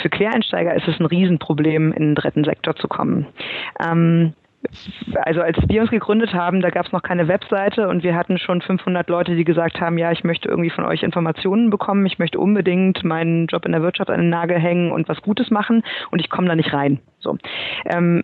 Für 0.00 0.08
Quereinsteiger 0.08 0.74
ist 0.74 0.88
es 0.88 0.98
ein 0.98 1.06
Riesenproblem, 1.06 1.92
in 1.92 2.02
den 2.02 2.14
dritten 2.14 2.44
Sektor 2.44 2.76
zu 2.76 2.88
kommen. 2.88 3.26
Ähm, 3.84 4.32
also 5.24 5.40
als 5.40 5.56
wir 5.68 5.80
uns 5.80 5.90
gegründet 5.90 6.34
haben, 6.34 6.60
da 6.60 6.70
gab 6.70 6.86
es 6.86 6.92
noch 6.92 7.02
keine 7.02 7.28
Webseite 7.28 7.88
und 7.88 8.02
wir 8.02 8.14
hatten 8.14 8.38
schon 8.38 8.60
500 8.60 9.08
Leute, 9.08 9.34
die 9.34 9.44
gesagt 9.44 9.80
haben, 9.80 9.96
ja, 9.96 10.12
ich 10.12 10.22
möchte 10.22 10.48
irgendwie 10.48 10.70
von 10.70 10.84
euch 10.84 11.02
Informationen 11.02 11.70
bekommen, 11.70 12.04
ich 12.06 12.18
möchte 12.18 12.38
unbedingt 12.38 13.02
meinen 13.02 13.46
Job 13.46 13.64
in 13.64 13.72
der 13.72 13.82
Wirtschaft 13.82 14.10
an 14.10 14.20
den 14.20 14.30
Nagel 14.30 14.58
hängen 14.58 14.92
und 14.92 15.08
was 15.08 15.22
Gutes 15.22 15.50
machen 15.50 15.82
und 16.10 16.20
ich 16.20 16.28
komme 16.28 16.46
da 16.46 16.54
nicht 16.54 16.72
rein. 16.72 17.00
So. 17.20 17.38
Ähm, 17.86 18.22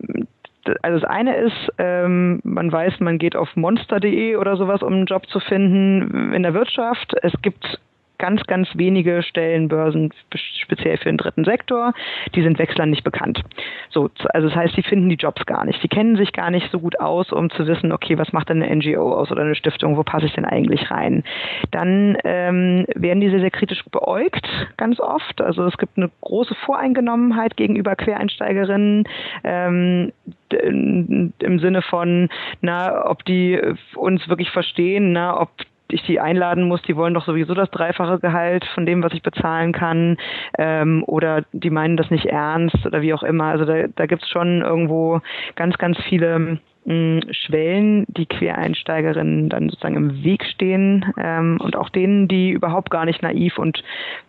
also 0.83 1.01
das 1.01 1.09
eine 1.09 1.37
ist, 1.37 1.73
ähm, 1.79 2.41
man 2.43 2.71
weiß, 2.71 3.01
man 3.01 3.19
geht 3.19 3.37
auf 3.37 3.55
monster.de 3.57 4.37
oder 4.37 4.57
sowas, 4.57 4.83
um 4.83 4.93
einen 4.93 5.07
Job 5.07 5.27
zu 5.29 5.41
finden 5.41 6.33
in 6.33 6.43
der 6.43 6.55
Wirtschaft. 6.55 7.15
Es 7.23 7.33
gibt 7.43 7.81
ganz, 8.19 8.43
ganz 8.45 8.69
wenige 8.75 9.23
Stellenbörsen 9.23 10.13
speziell 10.35 10.99
für 10.99 11.05
den 11.05 11.17
dritten 11.17 11.45
Sektor. 11.45 11.93
Die 12.35 12.43
sind 12.43 12.59
Wechslern 12.59 12.91
nicht 12.91 13.05
bekannt. 13.05 13.43
So, 13.91 14.11
also 14.31 14.49
das 14.49 14.57
heißt, 14.57 14.75
sie 14.75 14.83
finden 14.83 15.09
die 15.09 15.17
Jobs 15.17 15.45
gar 15.47 15.65
nicht. 15.65 15.81
Sie 15.83 15.89
kennen 15.89 16.17
sich 16.17 16.33
gar 16.33 16.51
nicht 16.51 16.71
so 16.71 16.81
gut 16.81 16.99
aus, 17.01 17.33
um 17.33 17.51
zu 17.51 17.67
wissen, 17.67 17.93
okay, 17.93 18.19
was 18.19 18.33
macht 18.33 18.49
denn 18.49 18.63
eine 18.63 18.75
NGO 18.77 19.15
aus 19.15 19.31
oder 19.31 19.43
eine 19.43 19.55
Stiftung, 19.55 19.97
wo 19.97 20.03
passe 20.03 20.27
ich 20.27 20.35
denn 20.35 20.45
eigentlich 20.45 20.91
rein? 20.91 21.25
Dann 21.71 22.17
ähm, 22.25 22.87
werden 22.95 23.21
die 23.21 23.31
sehr, 23.31 23.41
sehr 23.41 23.51
kritisch 23.51 23.85
beäugt, 23.91 24.47
ganz 24.77 25.01
oft. 25.01 25.41
Also 25.41 25.65
es 25.65 25.77
gibt 25.79 25.97
eine 25.97 26.11
große 26.21 26.55
Voreingenommenheit 26.55 27.57
gegenüber 27.57 27.97
Quereinsteigerinnen. 27.97 29.05
Ähm, 29.45 30.13
im 30.51 31.59
Sinne 31.59 31.83
von, 31.83 32.29
na, 32.61 33.09
ob 33.09 33.25
die 33.25 33.61
uns 33.97 34.29
wirklich 34.29 34.51
verstehen, 34.51 35.13
na, 35.13 35.41
ob 35.41 35.51
ich 35.91 36.03
die 36.03 36.21
einladen 36.21 36.65
muss, 36.65 36.83
die 36.83 36.97
wollen 36.97 37.15
doch 37.15 37.25
sowieso 37.25 37.55
das 37.55 37.71
dreifache 37.71 38.19
Gehalt 38.19 38.65
von 38.75 38.87
dem, 38.87 39.03
was 39.03 39.13
ich 39.13 39.23
bezahlen 39.23 39.73
kann, 39.73 40.17
ähm, 40.59 41.05
oder 41.07 41.45
die 41.53 41.71
meinen 41.71 41.97
das 41.97 42.11
nicht 42.11 42.27
ernst 42.27 42.85
oder 42.85 43.03
wie 43.03 43.15
auch 43.15 43.23
immer. 43.23 43.45
Also 43.45 43.65
da, 43.65 43.87
da 43.95 44.07
gibt 44.07 44.23
es 44.23 44.29
schon 44.29 44.63
irgendwo 44.63 45.21
ganz, 45.55 45.79
ganz 45.79 45.99
viele 46.09 46.39
mh, 46.39 46.59
hm, 46.87 47.23
Schwellen, 47.31 48.05
die 48.09 48.27
Quereinsteigerinnen 48.27 49.49
dann 49.49 49.69
sozusagen 49.69 49.97
im 49.97 50.25
Weg 50.25 50.45
stehen 50.45 51.05
ähm, 51.19 51.59
und 51.61 51.77
auch 51.77 51.91
denen, 51.91 52.29
die 52.29 52.51
überhaupt 52.51 52.91
gar 52.91 53.05
nicht 53.05 53.23
naiv 53.23 53.59
und 53.59 53.83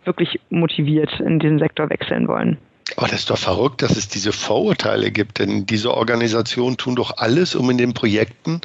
wirklich 0.04 0.40
motiviert 0.50 1.20
in 1.20 1.38
diesen 1.38 1.58
Sektor 1.58 1.90
wechseln 1.90 2.28
wollen. 2.28 2.58
Aber 2.96 3.08
das 3.08 3.20
ist 3.20 3.30
doch 3.30 3.38
verrückt, 3.38 3.82
dass 3.82 3.96
es 3.96 4.08
diese 4.08 4.32
Vorurteile 4.32 5.10
gibt, 5.10 5.38
denn 5.38 5.66
diese 5.66 5.94
Organisationen 5.94 6.76
tun 6.76 6.96
doch 6.96 7.18
alles, 7.18 7.54
um 7.54 7.68
in 7.70 7.78
den 7.78 7.94
Projekten 7.94 8.60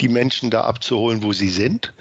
die 0.00 0.08
Menschen 0.08 0.50
da 0.50 0.62
abzuholen, 0.62 1.22
wo 1.22 1.32
sie 1.32 1.48
sind 1.48 1.92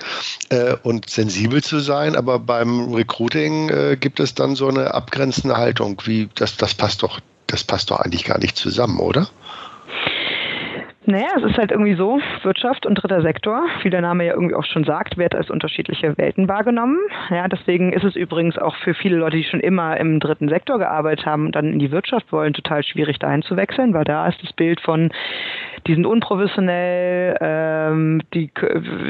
äh, 0.50 0.76
und 0.84 1.10
sensibel 1.10 1.64
zu 1.64 1.80
sein. 1.80 2.16
Aber 2.16 2.40
beim 2.40 2.94
Recruiting 2.94 3.70
äh, 3.70 3.98
gibt 4.00 4.20
es 4.20 4.34
dann 4.34 4.56
so 4.56 4.68
eine 4.68 4.94
abgrenzende 4.94 5.58
Haltung, 5.58 6.02
wie 6.06 6.30
das, 6.36 6.58
das 6.58 6.74
passt 6.74 7.04
doch, 7.04 7.20
das 7.48 7.64
passt 7.64 7.92
doch 7.92 8.00
eigentlich 8.00 8.24
gar 8.24 8.40
nicht 8.40 8.58
zusammen, 8.58 9.00
oder? 9.00 9.30
Naja, 11.10 11.30
es 11.38 11.44
ist 11.44 11.58
halt 11.58 11.72
irgendwie 11.72 11.96
so, 11.96 12.20
Wirtschaft 12.44 12.86
und 12.86 12.96
dritter 12.96 13.22
Sektor, 13.22 13.64
wie 13.82 13.90
der 13.90 14.02
Name 14.02 14.26
ja 14.26 14.34
irgendwie 14.34 14.56
auch 14.56 14.66
schon 14.66 14.84
sagt, 14.84 15.18
wird 15.18 15.36
als 15.36 15.50
unterschiedliche 15.50 16.18
Welten 16.18 16.50
wahrgenommen. 16.50 16.98
Ja, 17.30 17.48
deswegen 17.48 17.94
ist 17.94 18.04
es 18.04 18.18
übrigens 18.18 18.58
auch 18.58 18.76
für 18.84 18.94
viele 18.94 19.16
Leute, 19.16 19.38
die 19.38 19.46
schon 19.46 19.62
immer 19.62 19.96
im 19.96 20.20
dritten 20.20 20.50
Sektor 20.50 20.80
gearbeitet 20.80 21.26
haben 21.26 21.46
und 21.46 21.56
dann 21.56 21.72
in 21.72 21.80
die 21.80 21.92
Wirtschaft 21.92 22.30
wollen, 22.34 22.52
total 22.52 22.84
schwierig 22.84 23.20
dahin 23.20 23.42
zu 23.42 23.56
wechseln, 23.56 23.94
weil 23.94 24.04
da 24.04 24.28
ist 24.28 24.44
das 24.44 24.52
Bild 24.52 24.82
von, 24.82 25.10
die 25.88 25.94
sind 25.94 26.06
unprofessionell, 26.06 27.38
ähm, 27.40 28.22
die, 28.34 28.52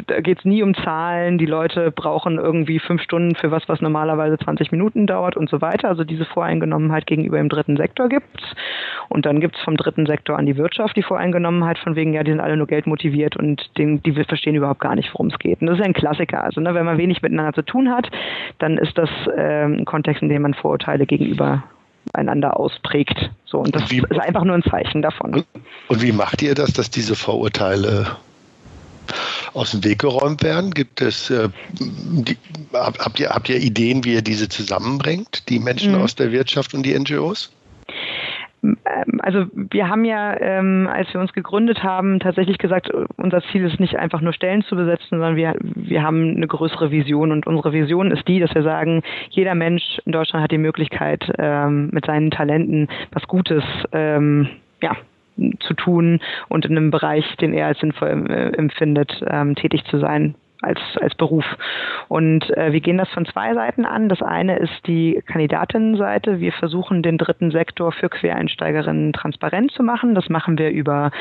da 0.06 0.22
geht 0.22 0.38
es 0.38 0.46
nie 0.46 0.62
um 0.62 0.76
Zahlen, 0.76 1.40
die 1.40 1.48
Leute 1.48 1.90
brauchen 1.90 2.38
irgendwie 2.38 2.78
fünf 2.78 3.02
Stunden 3.02 3.34
für 3.34 3.50
was, 3.50 3.68
was 3.68 3.82
normalerweise 3.82 4.38
20 4.38 4.72
Minuten 4.72 5.08
dauert 5.08 5.36
und 5.36 5.50
so 5.50 5.62
weiter. 5.62 5.90
Also 5.90 6.04
diese 6.04 6.26
Voreingenommenheit 6.26 7.08
gegenüber 7.08 7.38
dem 7.38 7.50
dritten 7.50 7.76
Sektor 7.76 8.08
gibt's. 8.08 8.44
Und 9.10 9.26
dann 9.26 9.40
gibt's 9.40 9.60
vom 9.62 9.78
dritten 9.78 10.06
Sektor 10.06 10.38
an 10.38 10.46
die 10.46 10.58
Wirtschaft 10.58 10.96
die 10.96 11.02
Voreingenommenheit 11.02 11.80
von 11.88 11.96
wegen, 11.96 12.14
ja, 12.14 12.22
die 12.22 12.32
sind 12.32 12.42
alle 12.42 12.58
nur 12.58 12.68
Geld 12.68 12.86
motiviert 12.86 13.38
und 13.38 13.70
den, 13.78 14.04
die 14.04 14.12
verstehen 14.12 14.56
überhaupt 14.56 14.82
gar 14.82 14.94
nicht, 14.96 15.10
worum 15.14 15.28
es 15.28 15.40
geht. 15.40 15.62
Und 15.62 15.68
das 15.68 15.80
ist 15.80 15.86
ein 15.86 15.94
Klassiker. 15.94 16.44
Also 16.44 16.60
ne, 16.60 16.76
wenn 16.76 16.86
man 16.86 16.98
wenig 16.98 17.22
miteinander 17.22 17.54
zu 17.54 17.62
tun 17.62 17.90
hat, 17.90 18.10
dann 18.60 18.78
ist 18.78 18.98
das 18.98 19.10
ähm, 19.38 19.78
ein 19.80 19.86
Kontext, 19.86 20.22
in 20.22 20.28
dem 20.28 20.42
man 20.42 20.54
Vorurteile 20.54 21.06
gegenüber 21.06 21.64
einander 22.12 22.60
ausprägt. 22.60 23.30
So, 23.46 23.60
und 23.60 23.74
das 23.74 23.84
und 23.84 23.92
wie, 23.92 24.00
ist 24.00 24.20
einfach 24.20 24.44
nur 24.44 24.56
ein 24.56 24.64
Zeichen 24.64 25.02
davon. 25.02 25.34
Und, 25.34 25.46
und 25.88 26.02
wie 26.02 26.12
macht 26.12 26.42
ihr 26.42 26.56
das, 26.56 26.74
dass 26.74 26.90
diese 26.90 27.16
Vorurteile 27.16 28.18
aus 29.54 29.72
dem 29.72 29.86
Weg 29.86 30.00
geräumt 30.00 30.44
werden? 30.44 30.72
Gibt 30.72 31.00
es, 31.00 31.30
äh, 31.30 31.48
die, 31.80 32.38
habt, 32.74 33.18
ihr, 33.18 33.30
habt 33.30 33.48
ihr 33.48 33.62
Ideen, 33.62 34.04
wie 34.04 34.16
ihr 34.16 34.22
diese 34.22 34.50
zusammenbringt, 34.50 35.48
die 35.48 35.60
Menschen 35.60 35.94
mhm. 35.94 36.02
aus 36.02 36.16
der 36.16 36.34
Wirtschaft 36.34 36.74
und 36.74 36.84
die 36.84 37.00
NGOs? 37.00 37.50
Ähm, 38.64 38.78
also 39.20 39.46
wir 39.54 39.90
haben 39.90 40.06
ja, 40.06 40.40
ähm, 40.40 40.90
als 40.92 41.14
wir 41.14 41.22
uns 41.22 41.34
gegründet 41.34 41.84
haben, 41.84 42.20
tatsächlich 42.20 42.58
gesagt, 42.58 42.92
unser 43.18 43.42
Ziel 43.52 43.66
ist 43.66 43.80
nicht 43.80 43.98
einfach 43.98 44.22
nur 44.22 44.34
Stellen 44.34 44.64
zu 44.64 44.76
besetzen, 44.76 45.08
sondern 45.10 45.36
wir, 45.36 45.56
wir 45.62 46.04
haben 46.04 46.36
eine 46.36 46.48
größere 46.48 46.92
Vision. 46.92 47.32
Und 47.32 47.48
unsere 47.48 47.74
Vision 47.74 48.12
ist 48.12 48.28
die, 48.28 48.40
dass 48.40 48.54
wir 48.56 48.64
sagen, 48.64 49.04
jeder 49.30 49.56
Mensch 49.56 49.84
in 50.06 50.12
Deutschland 50.12 50.44
hat 50.44 50.52
die 50.52 50.58
Möglichkeit, 50.58 51.32
ähm, 51.38 51.90
mit 51.92 52.06
seinen 52.06 52.32
Talenten 52.32 52.88
was 53.12 53.24
Gutes 53.28 53.64
ähm, 53.92 54.50
ja, 54.82 54.96
zu 55.60 55.74
tun 55.74 56.20
und 56.48 56.66
in 56.66 56.78
einem 56.78 56.92
Bereich, 56.92 57.26
den 57.38 57.54
er 57.54 57.68
als 57.68 57.80
sinnvoll 57.80 58.26
äh, 58.30 58.58
empfindet, 58.58 59.22
ähm, 59.28 59.56
tätig 59.56 59.84
zu 59.86 60.00
sein 60.00 60.36
als, 60.62 60.80
als 61.02 61.16
Beruf. 61.16 61.46
Und 62.08 62.50
äh, 62.58 62.72
wir 62.72 62.82
gehen 62.82 62.98
das 62.98 63.10
von 63.10 63.26
zwei 63.26 63.54
Seiten 63.54 63.86
an. 63.86 64.10
Das 64.10 64.22
eine 64.22 64.58
ist 64.58 64.88
die 64.88 65.22
Kandidatinnenseite. 65.26 66.40
Wir 66.40 66.52
versuchen 66.52 67.04
den 67.04 67.18
dritten 67.18 67.52
Sektor 67.52 67.92
für 67.92 68.10
Quereinsteigerinnen 68.10 69.14
transparent 69.14 69.72
zu 69.72 69.84
machen. 69.84 70.16
Das 70.16 70.30
machen 70.30 70.58
wir 70.58 70.72
über 70.72 71.12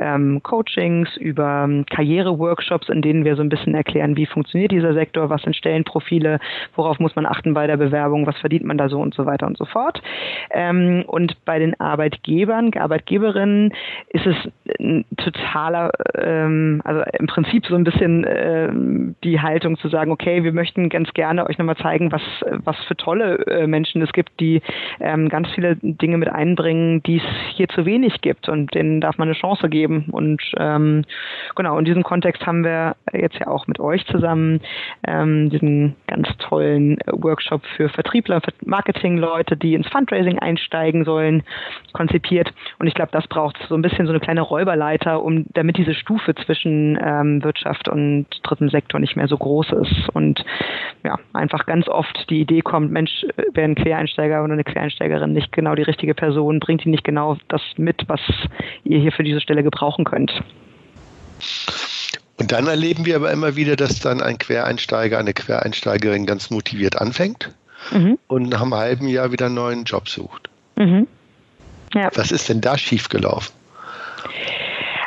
ähm, 0.00 0.42
Coachings, 0.42 1.16
über 1.16 1.64
ähm, 1.64 1.84
Karriereworkshops, 1.86 2.88
in 2.88 3.02
denen 3.02 3.24
wir 3.24 3.36
so 3.36 3.42
ein 3.42 3.48
bisschen 3.48 3.74
erklären, 3.74 4.16
wie 4.16 4.26
funktioniert 4.26 4.72
dieser 4.72 4.94
Sektor, 4.94 5.30
was 5.30 5.42
sind 5.42 5.56
Stellenprofile, 5.56 6.38
worauf 6.74 6.98
muss 6.98 7.16
man 7.16 7.26
achten 7.26 7.54
bei 7.54 7.66
der 7.66 7.76
Bewerbung, 7.76 8.26
was 8.26 8.38
verdient 8.38 8.64
man 8.64 8.78
da 8.78 8.88
so 8.88 9.00
und 9.00 9.14
so 9.14 9.26
weiter 9.26 9.46
und 9.46 9.58
so 9.58 9.64
fort. 9.64 10.00
Ähm, 10.50 11.04
und 11.06 11.44
bei 11.44 11.58
den 11.58 11.78
Arbeitgebern, 11.80 12.72
Arbeitgeberinnen 12.74 13.72
ist 14.08 14.26
es 14.26 14.36
ein 14.78 15.04
totaler, 15.16 15.90
ähm, 16.14 16.80
also 16.84 17.02
im 17.18 17.26
Prinzip 17.26 17.66
so 17.66 17.74
ein 17.74 17.84
bisschen 17.84 18.24
die 19.24 19.40
Haltung 19.40 19.78
zu 19.78 19.88
sagen, 19.88 20.10
okay, 20.10 20.44
wir 20.44 20.52
möchten 20.52 20.88
ganz 20.88 21.12
gerne 21.14 21.46
euch 21.46 21.58
nochmal 21.58 21.76
zeigen, 21.76 22.12
was, 22.12 22.22
was 22.64 22.76
für 22.84 22.96
tolle 22.96 23.46
äh, 23.46 23.66
Menschen 23.66 24.02
es 24.02 24.12
gibt, 24.12 24.38
die 24.40 24.62
ähm, 25.00 25.28
ganz 25.28 25.48
viele 25.50 25.76
Dinge 25.76 26.18
mit 26.18 26.28
einbringen, 26.28 27.02
die 27.02 27.16
es 27.16 27.24
hier 27.54 27.68
zu 27.68 27.86
wenig 27.86 28.20
gibt 28.20 28.48
und 28.48 28.74
denen 28.74 29.00
darf 29.00 29.18
man 29.18 29.28
eine 29.28 29.36
Chance 29.36 29.68
geben. 29.68 30.06
Und 30.10 30.42
ähm, 30.58 31.04
genau, 31.54 31.78
in 31.78 31.84
diesem 31.84 32.02
Kontext 32.02 32.46
haben 32.46 32.64
wir 32.64 32.96
jetzt 33.12 33.38
ja 33.38 33.48
auch 33.48 33.66
mit 33.66 33.80
euch 33.80 34.06
zusammen 34.06 34.60
ähm, 35.06 35.50
diesen 35.50 35.96
ganz 36.06 36.28
tollen 36.38 36.98
Workshop 37.06 37.62
für 37.76 37.88
Vertriebler, 37.88 38.40
für 38.40 38.52
Marketingleute, 38.64 39.56
die 39.56 39.74
ins 39.74 39.88
Fundraising 39.88 40.38
einsteigen 40.38 41.04
sollen, 41.04 41.42
konzipiert. 41.92 42.52
Und 42.78 42.86
ich 42.86 42.94
glaube, 42.94 43.10
das 43.12 43.26
braucht 43.26 43.56
so 43.68 43.74
ein 43.74 43.82
bisschen 43.82 44.06
so 44.06 44.12
eine 44.12 44.20
kleine 44.20 44.42
Räuberleiter, 44.42 45.22
um 45.22 45.46
damit 45.54 45.76
diese 45.76 45.94
Stufe 45.94 46.34
zwischen 46.34 46.98
ähm, 47.02 47.42
Wirtschaft 47.42 47.88
und 47.88 48.26
dritten 48.42 48.68
Sektor 48.76 49.00
nicht 49.00 49.16
mehr 49.16 49.28
so 49.28 49.38
groß 49.38 49.68
ist 49.72 50.08
und 50.12 50.44
ja, 51.02 51.18
einfach 51.32 51.64
ganz 51.64 51.88
oft 51.88 52.28
die 52.28 52.40
Idee 52.40 52.60
kommt, 52.60 52.92
Mensch, 52.92 53.24
wäre 53.54 53.68
ein 53.68 53.74
Quereinsteiger 53.74 54.44
oder 54.44 54.52
eine 54.52 54.64
Quereinsteigerin 54.64 55.32
nicht 55.32 55.52
genau 55.52 55.74
die 55.74 55.82
richtige 55.82 56.14
Person, 56.14 56.60
bringt 56.60 56.84
die 56.84 56.90
nicht 56.90 57.04
genau 57.04 57.38
das 57.48 57.62
mit, 57.76 58.04
was 58.08 58.20
ihr 58.84 58.98
hier 58.98 59.12
für 59.12 59.22
diese 59.22 59.40
Stelle 59.40 59.62
gebrauchen 59.62 60.04
könnt. 60.04 60.32
Und 62.38 62.52
dann 62.52 62.66
erleben 62.66 63.06
wir 63.06 63.16
aber 63.16 63.30
immer 63.30 63.56
wieder, 63.56 63.76
dass 63.76 64.00
dann 64.00 64.20
ein 64.20 64.36
Quereinsteiger, 64.36 65.18
eine 65.18 65.32
Quereinsteigerin 65.32 66.26
ganz 66.26 66.50
motiviert 66.50 67.00
anfängt 67.00 67.54
mhm. 67.92 68.18
und 68.26 68.50
nach 68.50 68.62
einem 68.62 68.74
halben 68.74 69.08
Jahr 69.08 69.32
wieder 69.32 69.46
einen 69.46 69.54
neuen 69.54 69.84
Job 69.84 70.08
sucht. 70.08 70.50
Mhm. 70.76 71.06
Ja. 71.94 72.10
Was 72.14 72.30
ist 72.30 72.48
denn 72.50 72.60
da 72.60 72.76
schiefgelaufen? 72.76 73.54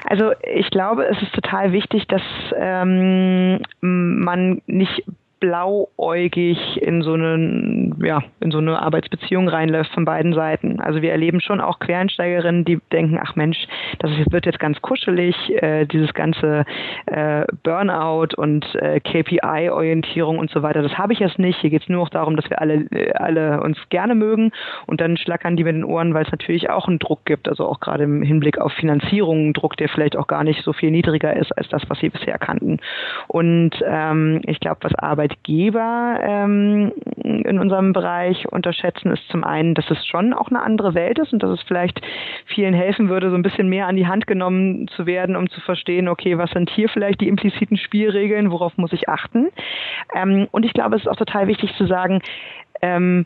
Also 0.10 0.32
ich 0.42 0.72
glaube, 0.72 1.06
es 1.06 1.22
ist 1.22 1.34
total 1.34 1.72
wichtig, 1.72 2.08
dass 2.08 2.24
ähm, 2.56 3.62
man 3.80 4.60
nicht 4.66 5.04
blauäugig 5.40 6.82
in 6.82 7.02
so 7.02 7.14
eine, 7.14 7.92
ja, 8.02 8.22
in 8.40 8.52
so 8.52 8.58
eine 8.58 8.82
Arbeitsbeziehung 8.82 9.48
reinläuft 9.48 9.92
von 9.94 10.06
beiden 10.06 10.34
Seiten. 10.34 10.80
Also 10.80 11.02
wir 11.02 11.12
erleben 11.12 11.42
schon 11.42 11.62
auch 11.62 11.80
Quereinsteigerinnen, 11.80 12.66
die 12.66 12.80
denken, 12.92 13.20
ach 13.22 13.36
Mensch, 13.36 13.58
das 14.00 14.12
wird 14.32 14.46
jetzt 14.46 14.60
ganz 14.60 14.82
kuschelig, 14.82 15.36
äh, 15.62 15.86
dieses 15.86 16.14
ganze 16.14 16.66
äh, 17.06 17.46
Burnout 17.64 18.36
und 18.36 18.66
äh, 18.76 19.00
KPI-Orientierung 19.00 20.40
und 20.40 20.50
so 20.52 20.62
weiter, 20.62 20.82
das 20.82 20.98
habe 20.98 21.14
ich 21.14 21.20
jetzt 21.20 21.40
nicht. 21.40 21.60
Hier 21.60 21.70
geht 21.70 21.84
es 21.84 21.90
nur 21.90 22.04
noch 22.04 22.10
darum, 22.10 22.36
dass 22.36 22.50
wir 22.50 22.62
alle, 22.62 22.86
äh, 22.92 23.12
alle 23.14 23.62
uns 23.62 23.78
gerne 23.90 24.16
mögen 24.16 24.52
und 24.88 25.02
dann 25.02 25.18
schlackern 25.18 25.56
die 25.56 25.64
mit 25.64 25.76
den 25.76 25.84
Ohren, 25.84 26.14
weil 26.14 26.26
es 26.26 26.32
natürlich 26.32 26.70
auch 26.70 26.88
einen 26.88 27.00
Druck 27.00 27.26
gibt, 27.26 27.48
also 27.48 27.66
auch 27.66 27.80
gerade 27.80 28.04
im 28.04 28.22
Hinblick 28.22 28.60
auf 28.60 28.74
Finanzierung, 28.74 29.38
einen 29.38 29.54
Druck, 29.54 29.78
der 29.78 29.90
vielleicht 29.90 30.18
auch 30.18 30.28
gar 30.28 30.44
nicht 30.44 30.64
so 30.64 30.74
viel 30.74 30.92
niedriger 30.92 31.36
ist 31.36 31.58
als 31.58 31.70
das, 31.70 31.84
was 31.88 32.00
sie 32.00 32.10
bisher 32.10 32.38
kannten. 32.38 32.80
Und 33.28 33.72
ähm, 33.86 34.42
ich 34.46 34.60
glaube, 34.60 34.80
was 34.82 34.96
Arbeit 34.96 35.29
Arbeitgeber 35.30 36.20
ähm, 36.22 36.92
in 37.24 37.60
unserem 37.60 37.94
Bereich 37.94 38.52
unterschätzen, 38.52 39.12
ist 39.12 39.28
zum 39.30 39.44
einen, 39.44 39.76
dass 39.76 39.90
es 39.90 40.06
schon 40.06 40.34
auch 40.34 40.50
eine 40.50 40.62
andere 40.62 40.94
Welt 40.96 41.20
ist 41.20 41.34
und 41.34 41.44
dass 41.44 41.52
es 41.52 41.62
vielleicht 41.68 42.02
vielen 42.46 42.74
helfen 42.74 43.10
würde, 43.10 43.30
so 43.30 43.36
ein 43.36 43.44
bisschen 43.44 43.70
mehr 43.70 43.88
an 43.88 43.96
die 43.96 44.08
Hand 44.08 44.28
genommen 44.28 44.88
zu 44.96 45.06
werden, 45.06 45.36
um 45.36 45.50
zu 45.50 45.62
verstehen, 45.62 46.08
okay, 46.08 46.38
was 46.38 46.52
sind 46.52 46.70
hier 46.70 46.90
vielleicht 46.90 47.22
die 47.22 47.28
impliziten 47.28 47.78
Spielregeln, 47.78 48.52
worauf 48.52 48.78
muss 48.78 48.94
ich 48.94 49.08
achten. 49.08 49.50
Ähm, 50.16 50.48
und 50.52 50.66
ich 50.66 50.74
glaube, 50.74 50.96
es 50.96 51.04
ist 51.04 51.08
auch 51.08 51.16
total 51.16 51.48
wichtig 51.48 51.74
zu 51.76 51.86
sagen, 51.86 52.22
ähm, 52.82 53.26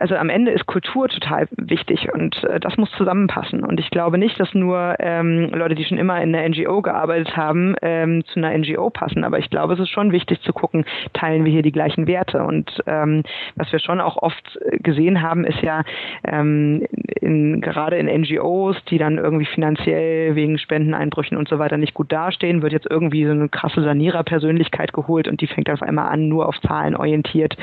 also 0.00 0.16
am 0.16 0.28
Ende 0.28 0.50
ist 0.50 0.66
Kultur 0.66 1.08
total 1.08 1.48
wichtig 1.56 2.12
und 2.12 2.42
äh, 2.44 2.60
das 2.60 2.76
muss 2.76 2.90
zusammenpassen. 2.92 3.64
Und 3.64 3.80
ich 3.80 3.90
glaube 3.90 4.18
nicht, 4.18 4.38
dass 4.40 4.52
nur 4.54 4.96
ähm, 4.98 5.50
Leute, 5.52 5.74
die 5.74 5.84
schon 5.84 5.98
immer 5.98 6.20
in 6.22 6.34
einer 6.34 6.48
NGO 6.48 6.82
gearbeitet 6.82 7.36
haben, 7.36 7.74
ähm, 7.82 8.24
zu 8.26 8.38
einer 8.38 8.56
NGO 8.56 8.90
passen. 8.90 9.24
Aber 9.24 9.38
ich 9.38 9.50
glaube, 9.50 9.74
es 9.74 9.80
ist 9.80 9.90
schon 9.90 10.12
wichtig 10.12 10.40
zu 10.42 10.52
gucken, 10.52 10.84
teilen 11.12 11.44
wir 11.44 11.52
hier 11.52 11.62
die 11.62 11.72
gleichen 11.72 12.06
Werte. 12.06 12.42
Und 12.42 12.82
ähm, 12.86 13.22
was 13.56 13.70
wir 13.72 13.78
schon 13.78 14.00
auch 14.00 14.16
oft 14.16 14.58
gesehen 14.82 15.22
haben, 15.22 15.44
ist 15.44 15.60
ja 15.62 15.82
ähm, 16.24 16.86
in, 17.20 17.60
gerade 17.60 17.96
in 17.96 18.06
NGOs, 18.06 18.76
die 18.86 18.98
dann 18.98 19.18
irgendwie 19.18 19.46
finanziell 19.46 20.34
wegen 20.34 20.58
Spendeneinbrüchen 20.58 21.36
und 21.36 21.48
so 21.48 21.58
weiter 21.58 21.76
nicht 21.76 21.94
gut 21.94 22.12
dastehen, 22.12 22.62
wird 22.62 22.72
jetzt 22.72 22.86
irgendwie 22.90 23.24
so 23.24 23.32
eine 23.32 23.48
krasse 23.48 23.82
Sanierer-Persönlichkeit 23.82 24.92
geholt 24.92 25.28
und 25.28 25.40
die 25.40 25.46
fängt 25.46 25.70
auf 25.70 25.82
einmal 25.82 26.08
an, 26.08 26.28
nur 26.28 26.48
auf 26.48 26.60
Zahlen 26.60 26.96
orientiert 26.96 27.56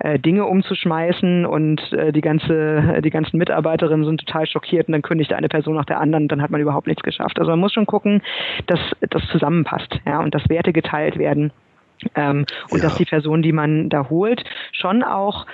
äh, 0.00 0.18
Dinge 0.18 0.46
umzuschmeißen 0.46 1.43
und 1.46 1.92
äh, 1.92 2.12
die 2.12 2.20
ganze, 2.20 3.00
die 3.02 3.10
ganzen 3.10 3.38
Mitarbeiterinnen 3.38 4.04
sind 4.04 4.20
total 4.26 4.46
schockiert 4.46 4.88
und 4.88 4.92
dann 4.92 5.02
kündigt 5.02 5.32
eine 5.32 5.48
Person 5.48 5.74
nach 5.74 5.84
der 5.84 6.00
anderen, 6.00 6.28
dann 6.28 6.42
hat 6.42 6.50
man 6.50 6.60
überhaupt 6.60 6.86
nichts 6.86 7.02
geschafft. 7.02 7.38
Also 7.38 7.50
man 7.50 7.60
muss 7.60 7.72
schon 7.72 7.86
gucken, 7.86 8.22
dass 8.66 8.80
das 9.10 9.26
zusammenpasst, 9.28 10.00
ja, 10.06 10.20
und 10.20 10.34
dass 10.34 10.48
Werte 10.48 10.72
geteilt 10.72 11.18
werden. 11.18 11.52
Ähm, 12.14 12.44
und 12.70 12.78
ja. 12.78 12.84
dass 12.84 12.96
die 12.96 13.04
Person, 13.04 13.42
die 13.42 13.52
man 13.52 13.88
da 13.88 14.08
holt, 14.10 14.44
schon 14.72 15.02
auch 15.02 15.46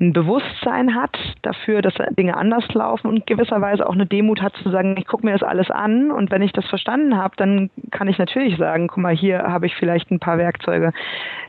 ein 0.00 0.12
Bewusstsein 0.12 0.94
hat 0.94 1.16
dafür, 1.42 1.80
dass 1.80 1.94
Dinge 2.18 2.36
anders 2.36 2.66
laufen 2.74 3.06
und 3.06 3.26
gewisserweise 3.26 3.88
auch 3.88 3.94
eine 3.94 4.06
Demut 4.06 4.42
hat 4.42 4.54
zu 4.56 4.70
sagen, 4.70 4.96
ich 4.98 5.06
gucke 5.06 5.24
mir 5.24 5.32
das 5.32 5.44
alles 5.44 5.70
an 5.70 6.10
und 6.10 6.32
wenn 6.32 6.42
ich 6.42 6.52
das 6.52 6.66
verstanden 6.66 7.16
habe, 7.16 7.36
dann 7.36 7.70
kann 7.92 8.08
ich 8.08 8.18
natürlich 8.18 8.56
sagen, 8.58 8.88
guck 8.88 8.98
mal, 8.98 9.14
hier 9.14 9.38
habe 9.42 9.66
ich 9.66 9.76
vielleicht 9.76 10.10
ein 10.10 10.18
paar 10.18 10.36
Werkzeuge. 10.36 10.92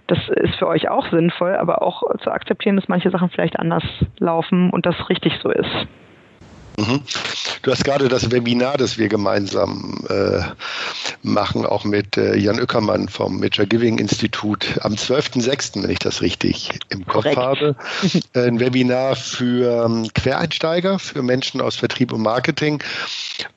Das 0.08 0.19
ist 0.29 0.55
für 0.55 0.67
euch 0.67 0.89
auch 0.89 1.10
sinnvoll, 1.10 1.55
aber 1.55 1.81
auch 1.81 2.03
zu 2.19 2.31
akzeptieren, 2.31 2.75
dass 2.75 2.88
manche 2.88 3.10
Sachen 3.10 3.29
vielleicht 3.29 3.58
anders 3.58 3.84
laufen 4.19 4.69
und 4.69 4.86
das 4.86 5.10
richtig 5.10 5.39
so 5.41 5.49
ist. 5.49 5.88
Mhm. 6.77 7.01
Du 7.61 7.71
hast 7.71 7.83
gerade 7.83 8.07
das 8.09 8.31
Webinar, 8.31 8.77
das 8.77 8.97
wir 8.97 9.07
gemeinsam 9.07 10.05
äh, 10.09 10.41
machen, 11.23 11.65
auch 11.65 11.83
mit 11.83 12.17
äh, 12.17 12.35
Jan 12.35 12.59
Ueckermann 12.59 13.09
vom 13.09 13.39
Major 13.39 13.65
Giving 13.65 13.97
Institut 13.97 14.77
am 14.81 14.93
12.06., 14.93 15.81
wenn 15.81 15.89
ich 15.89 15.99
das 15.99 16.21
richtig 16.21 16.79
im 16.89 17.05
Kopf 17.05 17.23
Korrekt. 17.23 17.38
habe. 17.38 17.75
Ein 18.33 18.59
Webinar 18.59 19.15
für 19.15 19.85
ähm, 19.85 20.07
Quereinsteiger, 20.13 20.99
für 20.99 21.23
Menschen 21.23 21.61
aus 21.61 21.75
Vertrieb 21.75 22.11
und 22.13 22.21
Marketing. 22.21 22.83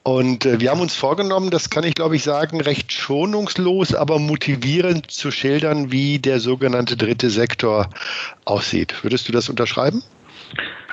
Und 0.05 0.47
äh, 0.47 0.61
wir 0.61 0.71
haben 0.71 0.81
uns 0.81 0.95
vorgenommen, 0.95 1.51
das 1.51 1.69
kann 1.69 1.85
ich 1.85 1.95
glaube 1.95 2.17
ich 2.17 2.23
sagen, 2.23 2.61
recht 2.61 2.93
schonungslos, 2.93 3.95
aber 3.95 4.19
motivierend 4.19 5.11
zu 5.11 5.31
schildern, 5.31 5.93
wie 5.93 6.19
der 6.19 6.41
sogenannte 6.41 6.97
dritte 6.97 7.31
Sektor 7.31 7.91
aussieht. 8.45 8.95
Würdest 9.03 9.29
du 9.29 9.33
das 9.33 9.49
unterschreiben? 9.49 10.03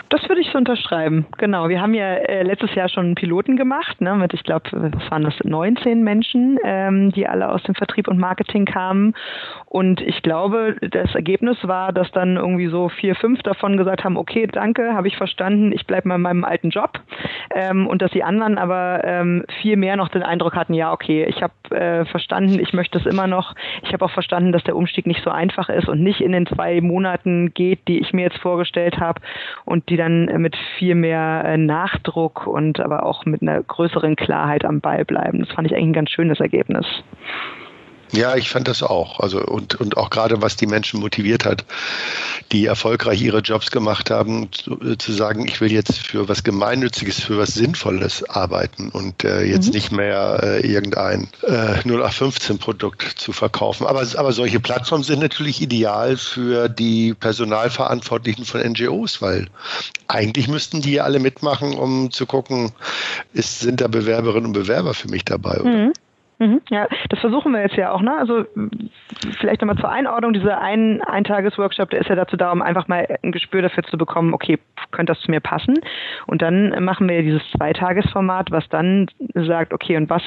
Das 0.09 0.27
würde 0.29 0.41
ich 0.41 0.49
so 0.51 0.57
unterschreiben. 0.57 1.25
Genau. 1.37 1.69
Wir 1.69 1.81
haben 1.81 1.93
ja 1.93 2.15
äh, 2.15 2.43
letztes 2.43 2.73
Jahr 2.75 2.89
schon 2.89 3.05
einen 3.05 3.15
Piloten 3.15 3.57
gemacht, 3.57 4.01
ne, 4.01 4.15
mit, 4.15 4.33
ich 4.33 4.43
glaube, 4.43 4.69
was 4.71 5.11
waren 5.11 5.23
das, 5.23 5.33
19 5.43 6.03
Menschen, 6.03 6.59
ähm, 6.63 7.11
die 7.11 7.27
alle 7.27 7.49
aus 7.49 7.63
dem 7.63 7.75
Vertrieb 7.75 8.07
und 8.07 8.17
Marketing 8.17 8.65
kamen. 8.65 9.15
Und 9.65 10.01
ich 10.01 10.21
glaube, 10.21 10.75
das 10.81 11.13
Ergebnis 11.15 11.57
war, 11.63 11.91
dass 11.91 12.11
dann 12.11 12.37
irgendwie 12.37 12.67
so 12.67 12.89
vier, 12.89 13.15
fünf 13.15 13.41
davon 13.43 13.77
gesagt 13.77 14.03
haben, 14.03 14.17
okay, 14.17 14.47
danke, 14.47 14.93
habe 14.93 15.07
ich 15.07 15.17
verstanden, 15.17 15.71
ich 15.71 15.85
bleibe 15.85 16.07
mal 16.07 16.15
in 16.15 16.21
meinem 16.21 16.43
alten 16.43 16.69
Job. 16.69 16.99
Ähm, 17.53 17.87
und 17.87 18.01
dass 18.01 18.11
die 18.11 18.23
anderen 18.23 18.57
aber 18.57 19.01
ähm, 19.03 19.45
viel 19.61 19.77
mehr 19.77 19.95
noch 19.95 20.09
den 20.09 20.23
Eindruck 20.23 20.55
hatten, 20.55 20.73
ja, 20.73 20.91
okay, 20.91 21.25
ich 21.25 21.41
habe 21.41 21.53
äh, 21.75 22.05
verstanden, 22.05 22.59
ich 22.59 22.73
möchte 22.73 22.97
es 22.97 23.05
immer 23.05 23.27
noch. 23.27 23.55
Ich 23.83 23.93
habe 23.93 24.05
auch 24.05 24.11
verstanden, 24.11 24.51
dass 24.51 24.63
der 24.63 24.75
Umstieg 24.75 25.07
nicht 25.07 25.23
so 25.23 25.29
einfach 25.29 25.69
ist 25.69 25.87
und 25.87 26.01
nicht 26.01 26.21
in 26.21 26.31
den 26.31 26.45
zwei 26.45 26.81
Monaten 26.81 27.53
geht, 27.53 27.87
die 27.87 27.99
ich 27.99 28.13
mir 28.13 28.23
jetzt 28.23 28.39
vorgestellt 28.39 28.99
habe 28.99 29.21
und 29.65 29.89
die 29.89 29.97
dann 29.97 30.25
mit 30.41 30.55
viel 30.77 30.95
mehr 30.95 31.43
äh, 31.45 31.57
Nachdruck 31.57 32.47
und 32.47 32.79
aber 32.79 33.05
auch 33.05 33.25
mit 33.25 33.41
einer 33.41 33.61
größeren 33.61 34.15
Klarheit 34.15 34.65
am 34.65 34.81
Ball 34.81 35.05
bleiben. 35.05 35.39
Das 35.39 35.51
fand 35.51 35.67
ich 35.67 35.75
eigentlich 35.75 35.89
ein 35.89 35.93
ganz 35.93 36.11
schönes 36.11 36.39
Ergebnis. 36.39 36.85
Ja, 38.15 38.35
ich 38.35 38.49
fand 38.49 38.67
das 38.67 38.83
auch. 38.83 39.19
Also 39.19 39.43
und, 39.43 39.75
und 39.75 39.97
auch 39.97 40.09
gerade 40.09 40.41
was 40.41 40.55
die 40.55 40.67
Menschen 40.67 40.99
motiviert 40.99 41.45
hat, 41.45 41.65
die 42.51 42.65
erfolgreich 42.65 43.21
ihre 43.21 43.39
Jobs 43.39 43.71
gemacht 43.71 44.11
haben, 44.11 44.51
zu, 44.51 44.79
äh, 44.81 44.97
zu 44.97 45.11
sagen, 45.11 45.47
ich 45.47 45.61
will 45.61 45.71
jetzt 45.71 45.97
für 45.97 46.29
was 46.29 46.43
Gemeinnütziges, 46.43 47.21
für 47.21 47.37
was 47.37 47.53
Sinnvolles 47.53 48.27
arbeiten 48.29 48.89
und 48.89 49.23
äh, 49.23 49.43
jetzt 49.43 49.67
mhm. 49.67 49.73
nicht 49.73 49.91
mehr 49.91 50.39
äh, 50.43 50.67
irgendein 50.67 51.27
äh, 51.43 51.79
0815-Produkt 51.79 53.03
zu 53.17 53.33
verkaufen. 53.33 53.87
Aber, 53.87 54.05
aber 54.15 54.31
solche 54.31 54.59
Plattformen 54.59 55.03
sind 55.03 55.19
natürlich 55.19 55.61
ideal 55.61 56.17
für 56.17 56.69
die 56.69 57.13
Personalverantwortlichen 57.13 58.45
von 58.45 58.61
NGOs, 58.61 59.21
weil 59.21 59.47
eigentlich 60.07 60.47
müssten 60.47 60.81
die 60.81 60.93
ja 60.93 61.03
alle 61.03 61.19
mitmachen, 61.19 61.73
um 61.73 62.11
zu 62.11 62.25
gucken, 62.25 62.71
ist, 63.33 63.59
sind 63.59 63.81
da 63.81 63.87
Bewerberinnen 63.87 64.47
und 64.47 64.53
Bewerber 64.53 64.93
für 64.93 65.09
mich 65.09 65.25
dabei? 65.25 65.59
Oder? 65.59 65.69
Mhm. 65.69 65.93
Mhm, 66.39 66.61
ja, 66.69 66.87
das 67.09 67.19
versuchen 67.19 67.53
wir 67.53 67.61
jetzt 67.61 67.77
ja 67.77 67.91
auch. 67.91 68.01
Ne? 68.01 68.17
Also 68.17 68.45
vielleicht 69.39 69.61
nochmal 69.61 69.77
zur 69.77 69.89
Einordnung, 69.89 70.33
dieser 70.33 70.59
ein 70.59 71.01
Eintages-Workshop, 71.01 71.89
der 71.91 72.01
ist 72.01 72.09
ja 72.09 72.15
dazu 72.15 72.35
da, 72.35 72.51
um 72.51 72.61
einfach 72.61 72.87
mal 72.87 73.07
ein 73.23 73.31
Gespür 73.31 73.61
dafür 73.61 73.83
zu 73.83 73.97
bekommen, 73.97 74.33
okay, 74.33 74.59
könnte 74.91 75.13
das 75.13 75.21
zu 75.21 75.31
mir 75.31 75.39
passen? 75.39 75.75
Und 76.27 76.41
dann 76.41 76.83
machen 76.83 77.07
wir 77.07 77.21
dieses 77.21 77.41
Zweitagesformat, 77.51 78.51
was 78.51 78.67
dann 78.69 79.07
sagt, 79.33 79.73
okay, 79.73 79.95
und 79.95 80.09
was 80.09 80.23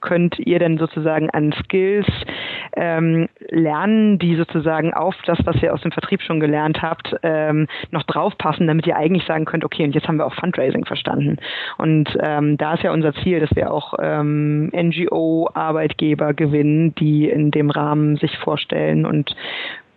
könnt 0.00 0.38
ihr 0.38 0.58
denn 0.58 0.78
sozusagen 0.78 1.30
an 1.30 1.52
Skills 1.64 2.06
ähm, 2.76 3.28
lernen, 3.48 4.18
die 4.18 4.36
sozusagen 4.36 4.92
auf 4.94 5.14
das, 5.26 5.38
was 5.44 5.62
ihr 5.62 5.72
aus 5.72 5.82
dem 5.82 5.92
Vertrieb 5.92 6.22
schon 6.22 6.40
gelernt 6.40 6.82
habt, 6.82 7.14
ähm, 7.22 7.66
noch 7.90 8.02
draufpassen, 8.04 8.66
damit 8.66 8.86
ihr 8.86 8.96
eigentlich 8.96 9.24
sagen 9.26 9.44
könnt, 9.44 9.64
okay, 9.64 9.84
und 9.84 9.94
jetzt 9.94 10.08
haben 10.08 10.18
wir 10.18 10.26
auch 10.26 10.34
Fundraising 10.34 10.84
verstanden. 10.84 11.38
Und 11.78 12.16
ähm, 12.20 12.56
da 12.56 12.74
ist 12.74 12.82
ja 12.82 12.92
unser 12.92 13.14
Ziel, 13.14 13.40
dass 13.40 13.54
wir 13.54 13.72
auch 13.72 13.94
ähm, 14.00 14.70
NGO-Arbeitgeber 14.74 16.34
gewinnen, 16.34 16.94
die 16.94 17.28
in 17.28 17.50
dem 17.50 17.70
Rahmen 17.70 18.16
sich 18.16 18.36
vorstellen 18.38 19.06
und 19.06 19.34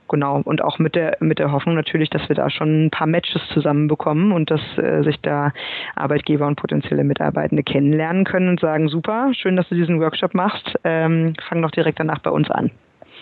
genau. 0.08 0.42
Und 0.44 0.62
auch 0.62 0.80
mit 0.80 0.96
der, 0.96 1.18
mit 1.20 1.40
der 1.40 1.52
Hoffnung 1.52 1.76
natürlich, 1.76 2.10
dass 2.10 2.28
wir 2.30 2.36
da 2.36 2.50
schon 2.50 2.86
ein 2.86 2.90
paar 2.92 3.08
Matches 3.08 3.42
zusammenbekommen 3.54 4.32
und 4.32 4.52
dass 4.52 4.62
äh, 4.78 5.04
sich 5.04 5.20
da 5.22 5.52
Arbeitgeber 5.96 6.48
und 6.48 6.56
potenzielle 6.56 7.04
Mitarbeitende 7.04 7.64
kennenlernen 7.64 8.26
können 8.26 8.50
und 8.50 8.60
sagen, 8.60 8.90
super, 8.90 9.32
schön, 9.34 9.56
dass 9.56 9.68
du 9.70 9.76
diesen 9.76 10.00
Workshop 10.00 10.34
machst, 10.34 10.76
ähm, 10.84 11.34
fang 11.48 11.62
doch 11.62 11.72
direkt 11.72 12.00
danach 12.00 12.20
bei 12.20 12.30
uns 12.30 12.50
an. 12.50 12.72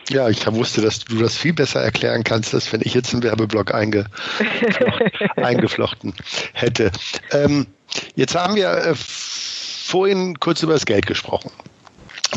Ja, 0.10 0.30
ich 0.30 0.46
wusste, 0.46 0.82
dass 0.82 1.00
du 1.00 1.18
das 1.18 1.36
viel 1.36 1.54
besser 1.54 1.82
erklären 1.82 2.24
kannst, 2.24 2.54
als 2.54 2.72
wenn 2.72 2.82
ich 2.84 2.94
jetzt 2.94 3.14
einen 3.14 3.24
Werbeblock 3.24 3.74
einge 3.74 4.06
eingeflochten 5.36 6.14
hätte. 6.54 6.92
Ähm, 7.32 7.66
jetzt 8.16 8.36
haben 8.36 8.56
wir 8.56 8.70
äh, 8.70 8.94
vorhin 8.96 10.40
kurz 10.40 10.62
über 10.62 10.74
das 10.74 10.86
Geld 10.86 11.08
gesprochen. 11.08 11.50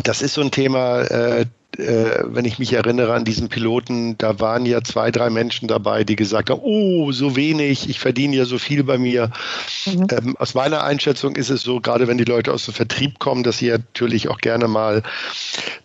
Das 0.05 0.23
ist 0.23 0.35
so 0.35 0.41
ein 0.41 0.51
Thema, 0.51 1.03
äh, 1.03 1.45
äh, 1.79 2.25
wenn 2.25 2.45
ich 2.45 2.59
mich 2.59 2.73
erinnere 2.73 3.15
an 3.15 3.25
diesen 3.25 3.49
Piloten, 3.49 4.19
da 4.19 4.41
waren 4.41 4.67
ja 4.67 4.83
zwei, 4.83 5.11
drei 5.11 5.31
Menschen 5.31 5.69
dabei, 5.69 6.05
die 6.05 6.17
gesagt 6.17 6.51
haben, 6.51 6.61
oh, 6.63 7.13
so 7.13 7.37
wenig, 7.37 7.89
ich 7.89 8.01
verdiene 8.01 8.37
ja 8.37 8.45
so 8.45 8.59
viel 8.59 8.83
bei 8.83 8.99
mir. 8.99 9.31
Mhm. 9.87 10.07
Ähm, 10.11 10.37
aus 10.39 10.55
meiner 10.55 10.83
Einschätzung 10.83 11.37
ist 11.37 11.51
es 11.51 11.63
so, 11.63 11.81
gerade 11.81 12.09
wenn 12.09 12.19
die 12.19 12.25
Leute 12.25 12.53
aus 12.53 12.65
dem 12.65 12.75
Vertrieb 12.75 13.19
kommen, 13.19 13.45
dass 13.45 13.59
sie 13.59 13.69
natürlich 13.69 14.29
auch 14.29 14.39
gerne 14.39 14.67
mal 14.67 15.03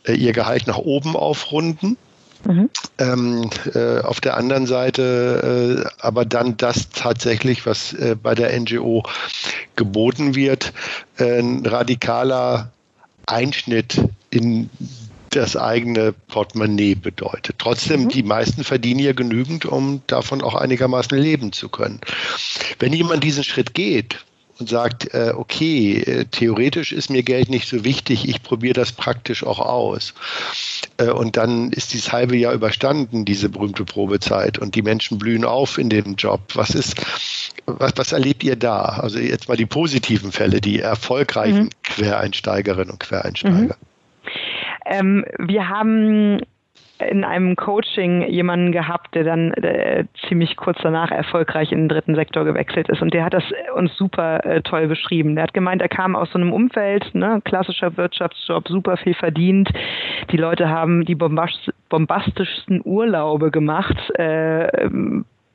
äh, 0.05 0.13
ihr 0.13 0.33
Gehalt 0.33 0.67
nach 0.67 0.79
oben 0.79 1.15
aufrunden. 1.15 1.97
Mhm. 2.45 2.69
Ähm, 2.97 3.49
äh, 3.73 3.99
auf 3.99 4.19
der 4.19 4.35
anderen 4.35 4.65
Seite 4.65 5.85
äh, 5.85 5.89
aber 5.99 6.25
dann 6.25 6.57
das 6.57 6.89
tatsächlich, 6.89 7.65
was 7.65 7.93
äh, 7.93 8.15
bei 8.21 8.35
der 8.35 8.59
NGO 8.59 9.03
geboten 9.75 10.35
wird, 10.35 10.73
äh, 11.17 11.39
ein 11.39 11.65
radikaler 11.65 12.71
Einschnitt 13.25 14.01
in 14.29 14.69
das 15.35 15.57
eigene 15.57 16.13
Portemonnaie 16.13 16.95
bedeutet. 16.95 17.55
Trotzdem, 17.59 18.03
mhm. 18.03 18.09
die 18.09 18.23
meisten 18.23 18.63
verdienen 18.63 18.99
ja 18.99 19.13
genügend, 19.13 19.65
um 19.65 20.01
davon 20.07 20.41
auch 20.41 20.55
einigermaßen 20.55 21.17
leben 21.17 21.51
zu 21.51 21.69
können. 21.69 22.01
Wenn 22.79 22.93
jemand 22.93 23.23
diesen 23.23 23.43
Schritt 23.43 23.73
geht, 23.73 24.17
und 24.59 24.69
sagt, 24.69 25.13
äh, 25.13 25.33
okay, 25.35 25.97
äh, 25.97 26.25
theoretisch 26.25 26.91
ist 26.91 27.09
mir 27.09 27.23
Geld 27.23 27.49
nicht 27.49 27.67
so 27.67 27.83
wichtig, 27.83 28.27
ich 28.29 28.43
probiere 28.43 28.73
das 28.73 28.91
praktisch 28.91 29.43
auch 29.43 29.59
aus. 29.59 30.13
Äh, 30.97 31.09
und 31.09 31.37
dann 31.37 31.71
ist 31.71 31.93
dieses 31.93 32.11
halbe 32.11 32.37
Jahr 32.37 32.53
überstanden, 32.53 33.25
diese 33.25 33.49
berühmte 33.49 33.83
Probezeit, 33.83 34.59
und 34.59 34.75
die 34.75 34.81
Menschen 34.81 35.17
blühen 35.17 35.43
auf 35.43 35.77
in 35.77 35.89
dem 35.89 36.15
Job. 36.15 36.41
Was 36.53 36.69
ist, 36.71 36.95
was, 37.65 37.93
was 37.95 38.11
erlebt 38.11 38.43
ihr 38.43 38.55
da? 38.55 38.83
Also 38.83 39.19
jetzt 39.19 39.47
mal 39.47 39.57
die 39.57 39.65
positiven 39.65 40.31
Fälle, 40.31 40.61
die 40.61 40.79
erfolgreichen 40.79 41.63
mhm. 41.63 41.69
Quereinsteigerinnen 41.83 42.91
und 42.91 42.99
Quereinsteiger. 42.99 43.75
Mhm. 43.75 43.92
Ähm, 44.85 45.25
wir 45.39 45.69
haben 45.69 46.41
in 46.99 47.23
einem 47.23 47.55
Coaching 47.55 48.27
jemanden 48.27 48.71
gehabt, 48.71 49.15
der 49.15 49.23
dann 49.23 49.51
äh, 49.53 50.05
ziemlich 50.27 50.55
kurz 50.55 50.77
danach 50.81 51.11
erfolgreich 51.11 51.71
in 51.71 51.79
den 51.79 51.89
dritten 51.89 52.15
Sektor 52.15 52.45
gewechselt 52.45 52.89
ist. 52.89 53.01
Und 53.01 53.13
der 53.13 53.25
hat 53.25 53.33
das 53.33 53.43
uns 53.75 53.95
super 53.97 54.45
äh, 54.45 54.61
toll 54.61 54.87
beschrieben. 54.87 55.35
Der 55.35 55.43
hat 55.43 55.53
gemeint, 55.53 55.81
er 55.81 55.89
kam 55.89 56.15
aus 56.15 56.31
so 56.31 56.39
einem 56.39 56.53
Umfeld, 56.53 57.13
ne, 57.13 57.41
klassischer 57.43 57.97
Wirtschaftsjob, 57.97 58.67
super 58.67 58.97
viel 58.97 59.15
verdient. 59.15 59.69
Die 60.31 60.37
Leute 60.37 60.69
haben 60.69 61.05
die 61.05 61.15
bombastischsten 61.15 62.81
Urlaube 62.83 63.51
gemacht. 63.51 63.97
Äh, 64.17 64.89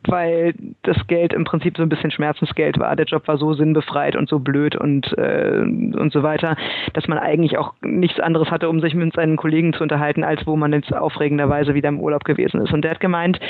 weil 0.06 0.54
das 0.82 1.06
Geld 1.06 1.32
im 1.32 1.44
Prinzip 1.44 1.76
so 1.76 1.82
ein 1.82 1.88
bisschen 1.88 2.10
Schmerzensgeld 2.10 2.78
war. 2.78 2.94
Der 2.96 3.06
Job 3.06 3.26
war 3.26 3.36
so 3.36 3.52
sinnbefreit 3.52 4.16
und 4.16 4.28
so 4.28 4.38
blöd 4.38 4.76
und, 4.76 5.16
äh, 5.18 5.60
und 5.60 6.12
so 6.12 6.22
weiter, 6.22 6.56
dass 6.94 7.08
man 7.08 7.18
eigentlich 7.18 7.58
auch 7.58 7.74
nichts 7.82 8.20
anderes 8.20 8.50
hatte, 8.50 8.68
um 8.68 8.80
sich 8.80 8.94
mit 8.94 9.14
seinen 9.14 9.36
Kollegen 9.36 9.72
zu 9.72 9.82
unterhalten, 9.82 10.24
als 10.24 10.46
wo 10.46 10.56
man 10.56 10.72
jetzt 10.72 10.94
aufregenderweise 10.94 11.74
wieder 11.74 11.88
im 11.88 12.00
Urlaub 12.00 12.24
gewesen 12.24 12.60
ist. 12.60 12.72
Und 12.72 12.82
der 12.82 12.92
hat 12.92 13.00
gemeint, 13.00 13.40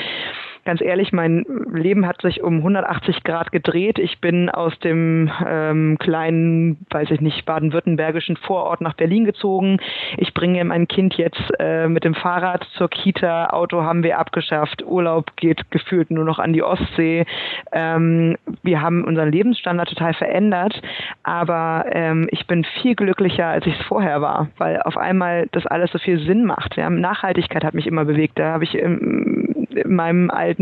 ganz 0.69 0.81
ehrlich, 0.81 1.11
mein 1.11 1.47
Leben 1.73 2.05
hat 2.05 2.21
sich 2.21 2.43
um 2.43 2.57
180 2.57 3.23
Grad 3.23 3.51
gedreht. 3.51 3.97
Ich 3.97 4.21
bin 4.21 4.51
aus 4.51 4.77
dem 4.77 5.31
ähm, 5.43 5.97
kleinen, 5.97 6.85
weiß 6.91 7.09
ich 7.09 7.21
nicht, 7.21 7.43
baden-württembergischen 7.47 8.37
Vorort 8.37 8.79
nach 8.79 8.93
Berlin 8.93 9.25
gezogen. 9.25 9.79
Ich 10.17 10.31
bringe 10.35 10.63
mein 10.63 10.87
Kind 10.87 11.15
jetzt 11.15 11.41
äh, 11.57 11.87
mit 11.87 12.03
dem 12.03 12.13
Fahrrad 12.13 12.67
zur 12.77 12.87
Kita. 12.87 13.47
Auto 13.47 13.81
haben 13.81 14.03
wir 14.03 14.19
abgeschafft. 14.19 14.85
Urlaub 14.85 15.35
geht 15.37 15.71
gefühlt 15.71 16.11
nur 16.11 16.23
noch 16.23 16.37
an 16.37 16.53
die 16.53 16.61
Ostsee. 16.61 17.25
Ähm, 17.71 18.37
wir 18.61 18.83
haben 18.83 19.05
unseren 19.05 19.31
Lebensstandard 19.31 19.89
total 19.89 20.13
verändert, 20.13 20.79
aber 21.23 21.85
ähm, 21.91 22.27
ich 22.29 22.45
bin 22.45 22.63
viel 22.83 22.93
glücklicher, 22.93 23.47
als 23.47 23.65
ich 23.65 23.73
es 23.73 23.85
vorher 23.87 24.21
war, 24.21 24.49
weil 24.59 24.79
auf 24.83 24.97
einmal 24.97 25.47
das 25.51 25.65
alles 25.65 25.91
so 25.91 25.97
viel 25.97 26.19
Sinn 26.19 26.45
macht. 26.45 26.77
Ja? 26.77 26.91
Nachhaltigkeit 26.91 27.63
hat 27.63 27.73
mich 27.73 27.87
immer 27.87 28.05
bewegt. 28.05 28.37
Da 28.37 28.51
habe 28.51 28.65
ich 28.65 28.75
im, 28.75 29.65
in 29.71 29.95
meinem 29.95 30.29
alten 30.29 30.58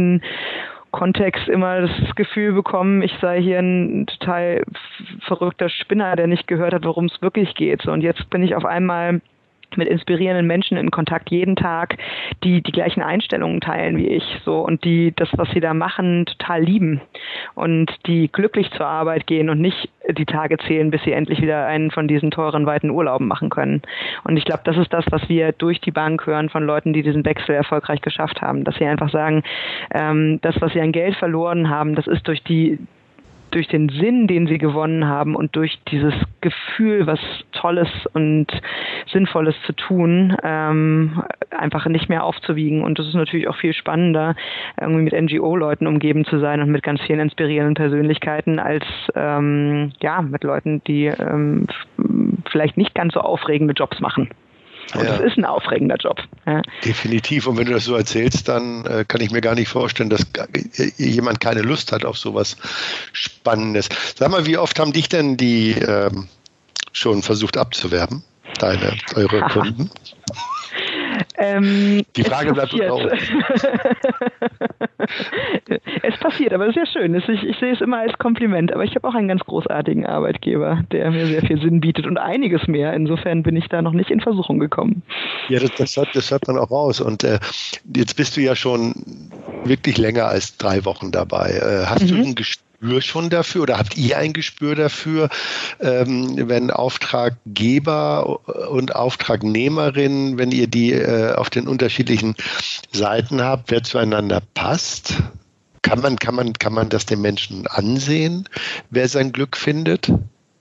Kontext 0.91 1.47
immer 1.47 1.81
das 1.81 2.15
Gefühl 2.15 2.53
bekommen, 2.53 3.01
ich 3.01 3.13
sei 3.21 3.41
hier 3.41 3.59
ein 3.59 4.07
total 4.07 4.63
verrückter 5.21 5.69
Spinner, 5.69 6.15
der 6.15 6.27
nicht 6.27 6.47
gehört 6.47 6.73
hat, 6.73 6.85
worum 6.85 7.05
es 7.05 7.21
wirklich 7.21 7.53
geht. 7.55 7.85
Und 7.87 8.01
jetzt 8.01 8.29
bin 8.29 8.41
ich 8.41 8.55
auf 8.55 8.65
einmal 8.65 9.21
mit 9.77 9.87
inspirierenden 9.87 10.47
Menschen 10.47 10.77
in 10.77 10.91
Kontakt 10.91 11.29
jeden 11.29 11.55
Tag, 11.55 11.97
die 12.43 12.61
die 12.61 12.71
gleichen 12.71 13.01
Einstellungen 13.01 13.61
teilen 13.61 13.97
wie 13.97 14.07
ich, 14.07 14.23
so 14.43 14.59
und 14.59 14.83
die 14.83 15.13
das, 15.15 15.29
was 15.33 15.49
sie 15.51 15.59
da 15.59 15.73
machen, 15.73 16.25
total 16.25 16.63
lieben 16.63 17.01
und 17.55 17.91
die 18.05 18.29
glücklich 18.31 18.69
zur 18.71 18.87
Arbeit 18.87 19.27
gehen 19.27 19.49
und 19.49 19.61
nicht 19.61 19.89
die 20.09 20.25
Tage 20.25 20.57
zählen, 20.57 20.91
bis 20.91 21.03
sie 21.03 21.11
endlich 21.11 21.41
wieder 21.41 21.65
einen 21.65 21.91
von 21.91 22.07
diesen 22.07 22.31
teuren 22.31 22.65
weiten 22.65 22.89
Urlauben 22.89 23.27
machen 23.27 23.49
können. 23.49 23.81
Und 24.23 24.37
ich 24.37 24.45
glaube, 24.45 24.61
das 24.63 24.77
ist 24.77 24.93
das, 24.93 25.05
was 25.09 25.27
wir 25.27 25.51
durch 25.51 25.81
die 25.81 25.91
Bank 25.91 26.25
hören 26.25 26.49
von 26.49 26.63
Leuten, 26.63 26.93
die 26.93 27.03
diesen 27.03 27.25
Wechsel 27.25 27.55
erfolgreich 27.55 28.01
geschafft 28.01 28.41
haben, 28.41 28.63
dass 28.63 28.75
sie 28.75 28.85
einfach 28.85 29.09
sagen, 29.09 29.43
ähm, 29.93 30.39
das, 30.41 30.59
was 30.61 30.73
sie 30.73 30.81
an 30.81 30.91
Geld 30.91 31.15
verloren 31.15 31.69
haben, 31.69 31.95
das 31.95 32.07
ist 32.07 32.27
durch 32.27 32.41
die 32.43 32.79
durch 33.51 33.67
den 33.67 33.89
Sinn, 33.89 34.27
den 34.27 34.47
sie 34.47 34.57
gewonnen 34.57 35.07
haben 35.07 35.35
und 35.35 35.55
durch 35.55 35.79
dieses 35.89 36.13
Gefühl, 36.41 37.07
was 37.07 37.19
Tolles 37.51 37.89
und 38.13 38.47
Sinnvolles 39.11 39.55
zu 39.65 39.73
tun, 39.73 40.35
ähm, 40.43 41.23
einfach 41.51 41.85
nicht 41.87 42.09
mehr 42.09 42.23
aufzuwiegen. 42.23 42.83
Und 42.83 42.99
das 42.99 43.07
ist 43.07 43.15
natürlich 43.15 43.47
auch 43.47 43.55
viel 43.55 43.73
spannender, 43.73 44.35
irgendwie 44.79 45.03
mit 45.03 45.13
NGO-Leuten 45.13 45.87
umgeben 45.87 46.25
zu 46.25 46.39
sein 46.39 46.61
und 46.61 46.71
mit 46.71 46.83
ganz 46.83 47.01
vielen 47.01 47.19
inspirierenden 47.19 47.75
Persönlichkeiten, 47.75 48.59
als 48.59 48.85
ähm, 49.15 49.91
ja 50.01 50.21
mit 50.21 50.43
Leuten, 50.43 50.81
die 50.85 51.05
ähm, 51.05 51.67
vielleicht 52.51 52.77
nicht 52.77 52.93
ganz 52.95 53.13
so 53.13 53.21
aufregende 53.21 53.73
Jobs 53.73 53.99
machen. 53.99 54.29
Und 54.93 55.03
ja. 55.03 55.17
das 55.17 55.31
ist 55.31 55.37
ein 55.37 55.45
aufregender 55.45 55.97
Job. 55.97 56.21
Ja. 56.45 56.61
Definitiv. 56.83 57.47
Und 57.47 57.57
wenn 57.57 57.65
du 57.65 57.73
das 57.73 57.85
so 57.85 57.95
erzählst, 57.95 58.47
dann 58.47 58.85
äh, 58.85 59.05
kann 59.05 59.21
ich 59.21 59.31
mir 59.31 59.41
gar 59.41 59.55
nicht 59.55 59.67
vorstellen, 59.67 60.09
dass 60.09 60.21
äh, 60.77 60.91
jemand 60.97 61.39
keine 61.39 61.61
Lust 61.61 61.91
hat 61.91 62.05
auf 62.05 62.17
sowas 62.17 62.55
Spannendes. 63.11 63.89
Sag 64.15 64.31
mal, 64.31 64.45
wie 64.45 64.57
oft 64.57 64.79
haben 64.79 64.93
dich 64.93 65.09
denn 65.09 65.35
die 65.35 65.71
ähm, 65.71 66.27
schon 66.93 67.21
versucht 67.21 67.57
abzuwerben? 67.57 68.23
Deine, 68.59 68.97
eure 69.15 69.41
Kunden? 69.49 69.89
Ähm, 71.37 72.03
die 72.15 72.23
Frage 72.23 72.53
bleibt 72.53 72.73
auch. 72.89 73.01
Es 73.05 73.21
passiert, 76.37 76.53
aber 76.53 76.65
das 76.65 76.75
ist 76.75 76.93
ja 76.93 77.01
schön. 77.01 77.15
Ich, 77.15 77.27
ich 77.27 77.57
sehe 77.57 77.73
es 77.73 77.81
immer 77.81 77.99
als 77.99 78.17
Kompliment. 78.17 78.73
Aber 78.73 78.83
ich 78.83 78.95
habe 78.95 79.07
auch 79.07 79.15
einen 79.15 79.27
ganz 79.27 79.43
großartigen 79.43 80.05
Arbeitgeber, 80.05 80.83
der 80.91 81.11
mir 81.11 81.27
sehr 81.27 81.41
viel 81.41 81.61
Sinn 81.61 81.81
bietet 81.81 82.05
und 82.05 82.17
einiges 82.17 82.67
mehr. 82.67 82.93
Insofern 82.93 83.43
bin 83.43 83.55
ich 83.55 83.67
da 83.69 83.81
noch 83.81 83.93
nicht 83.93 84.09
in 84.09 84.21
Versuchung 84.21 84.59
gekommen. 84.59 85.03
Ja, 85.49 85.59
das, 85.59 85.71
das, 85.77 85.97
hört, 85.97 86.09
das 86.13 86.31
hört 86.31 86.47
man 86.47 86.57
auch 86.57 86.71
raus. 86.71 87.01
Und 87.01 87.23
äh, 87.23 87.39
jetzt 87.95 88.15
bist 88.15 88.37
du 88.37 88.41
ja 88.41 88.55
schon 88.55 88.93
wirklich 89.63 89.97
länger 89.97 90.25
als 90.25 90.57
drei 90.57 90.85
Wochen 90.85 91.11
dabei. 91.11 91.51
Äh, 91.51 91.85
hast 91.85 92.03
mhm. 92.03 92.07
du 92.07 92.15
ein 92.15 92.35
Gespür 92.35 93.01
schon 93.01 93.31
dafür 93.31 93.63
oder 93.63 93.79
habt 93.79 93.97
ihr 93.97 94.19
ein 94.19 94.33
Gespür 94.33 94.75
dafür, 94.75 95.29
ähm, 95.79 96.47
wenn 96.47 96.69
Auftraggeber 96.69 98.39
und 98.69 98.95
Auftragnehmerin, 98.95 100.37
wenn 100.37 100.51
ihr 100.51 100.67
die 100.67 100.93
äh, 100.93 101.33
auf 101.33 101.49
den 101.49 101.67
unterschiedlichen 101.67 102.35
Seiten 102.91 103.41
habt, 103.41 103.71
wer 103.71 103.81
zueinander 103.81 104.43
passt? 104.53 105.23
Kann 105.87 106.01
man, 106.01 106.17
kann 106.17 106.35
man, 106.35 106.53
kann 106.53 106.73
man 106.73 106.89
das 106.89 107.05
den 107.05 107.21
Menschen 107.21 107.65
ansehen, 107.67 108.49
wer 108.89 109.07
sein 109.07 109.31
Glück 109.31 109.55
findet 109.55 110.11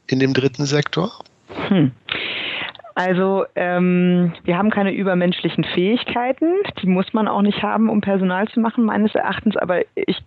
in 0.06 0.20
dem 0.20 0.34
dritten 0.34 0.66
Sektor? 0.66 1.10
Hm. 1.68 1.90
Also 2.94 3.44
ähm, 3.56 4.32
wir 4.44 4.56
haben 4.56 4.70
keine 4.70 4.92
übermenschlichen 4.92 5.64
Fähigkeiten, 5.64 6.54
die 6.80 6.86
muss 6.86 7.12
man 7.12 7.28
auch 7.28 7.42
nicht 7.42 7.62
haben, 7.62 7.90
um 7.90 8.00
Personal 8.00 8.48
zu 8.48 8.60
machen, 8.60 8.84
meines 8.84 9.14
Erachtens, 9.14 9.56
aber 9.56 9.82
ich 9.96 10.22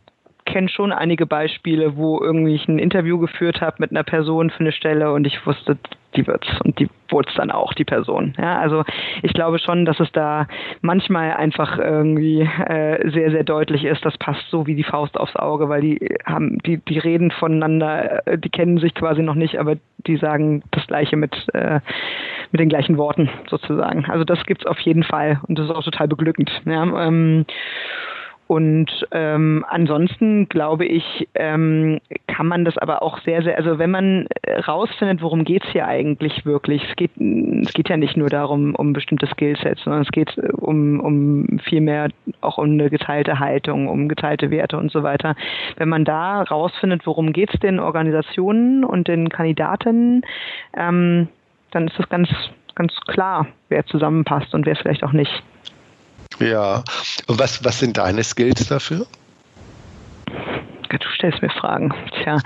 kenne 0.50 0.70
schon 0.70 0.92
einige 0.92 1.26
Beispiele, 1.26 1.96
wo 1.96 2.20
irgendwie 2.22 2.56
ich 2.56 2.68
ein 2.68 2.80
Interview 2.80 3.20
geführt 3.20 3.62
habe 3.62 3.78
mit 3.80 3.92
einer 3.92 4.04
Person 4.04 4.50
für 4.50 4.60
eine 4.60 4.72
Stelle 4.72 5.14
und 5.14 5.26
ich 5.26 5.46
wusste, 5.46 5.78
die 6.16 6.26
wird's 6.26 6.48
und 6.64 6.80
die 6.80 6.90
wurde 7.10 7.30
dann 7.36 7.52
auch, 7.52 7.74
die 7.74 7.86
Person. 7.86 8.34
Ja, 8.38 8.60
also 8.60 8.84
ich 9.22 9.34
glaube 9.34 9.60
schon, 9.60 9.86
dass 9.86 10.00
es 10.00 10.12
da 10.12 10.48
manchmal 10.82 11.34
einfach 11.34 11.78
irgendwie 11.78 12.42
äh, 12.42 13.10
sehr, 13.12 13.32
sehr 13.32 13.44
deutlich 13.44 13.86
ist, 13.86 14.04
das 14.06 14.18
passt 14.18 14.50
so 14.50 14.66
wie 14.66 14.76
die 14.76 14.84
Faust 14.84 15.18
aufs 15.20 15.36
Auge, 15.36 15.70
weil 15.70 15.82
die 15.82 16.18
haben, 16.26 16.58
die, 16.60 16.78
die 16.78 17.00
reden 17.00 17.32
voneinander, 17.32 18.28
äh, 18.28 18.38
die 18.38 18.50
kennen 18.50 18.80
sich 18.80 18.94
quasi 18.96 19.22
noch 19.22 19.36
nicht, 19.36 19.60
aber 19.60 19.76
die 20.08 20.18
sagen 20.18 20.64
das 20.72 20.88
Gleiche 20.88 21.16
mit, 21.16 21.48
äh, 21.54 21.80
mit 22.52 22.60
den 22.60 22.70
gleichen 22.70 22.98
Worten 22.98 23.30
sozusagen. 23.48 24.06
Also 24.06 24.24
das 24.24 24.44
gibt's 24.46 24.66
auf 24.66 24.80
jeden 24.80 25.04
Fall 25.04 25.40
und 25.48 25.60
das 25.60 25.66
ist 25.66 25.76
auch 25.76 25.84
total 25.84 26.08
beglückend. 26.08 26.50
Ja, 26.66 26.84
ähm, 26.84 27.46
und 28.50 28.90
ähm, 29.12 29.64
ansonsten 29.70 30.50
glaube 30.50 30.84
ich, 30.84 31.30
ähm, 31.36 32.00
kann 32.26 32.48
man 32.48 32.66
das 32.66 32.80
aber 32.80 33.04
auch 33.04 33.20
sehr, 33.20 33.44
sehr, 33.44 33.56
also 33.58 33.78
wenn 33.78 33.92
man 33.92 34.28
rausfindet, 34.68 35.22
worum 35.22 35.44
geht's 35.44 35.68
hier 35.72 35.86
eigentlich 35.86 36.48
wirklich, 36.48 36.84
es 36.90 36.96
geht, 36.96 37.12
es 37.16 37.72
geht 37.74 37.90
ja 37.90 37.98
nicht 37.98 38.18
nur 38.18 38.28
darum, 38.28 38.74
um 38.74 38.92
bestimmte 38.92 39.28
Skillsets, 39.28 39.84
sondern 39.84 40.02
es 40.02 40.10
geht 40.10 40.36
äh, 40.40 40.48
um, 40.54 41.00
um 41.00 41.60
viel 41.60 41.82
mehr 41.82 42.10
auch 42.42 42.58
um 42.58 42.72
eine 42.72 42.90
geteilte 42.90 43.38
Haltung, 43.38 43.88
um 43.88 44.10
geteilte 44.10 44.50
Werte 44.50 44.78
und 44.78 44.92
so 44.92 45.04
weiter. 45.04 45.36
Wenn 45.78 45.90
man 45.90 46.04
da 46.04 46.42
rausfindet, 46.42 47.06
worum 47.06 47.34
geht's 47.34 47.60
den 47.60 47.80
Organisationen 47.80 48.84
und 48.84 49.08
den 49.08 49.30
Kandidatinnen, 49.30 50.24
ähm, 50.76 51.28
dann 51.70 51.88
ist 51.88 52.00
das 52.00 52.10
ganz, 52.10 52.28
ganz 52.74 52.96
klar, 53.06 53.46
wer 53.68 53.86
zusammenpasst 53.86 54.56
und 54.56 54.66
wer 54.66 54.76
vielleicht 54.76 55.04
auch 55.04 55.14
nicht. 55.14 55.44
Ja. 56.40 56.84
Und 57.28 57.40
was, 57.40 57.64
was 57.64 57.80
sind 57.80 57.98
deine 57.98 58.24
Skills 58.24 58.68
dafür? 58.68 59.06
Du 60.90 61.08
stellst 61.16 61.42
mir 61.42 61.50
Fragen. 61.50 61.94
Tja. 62.24 62.38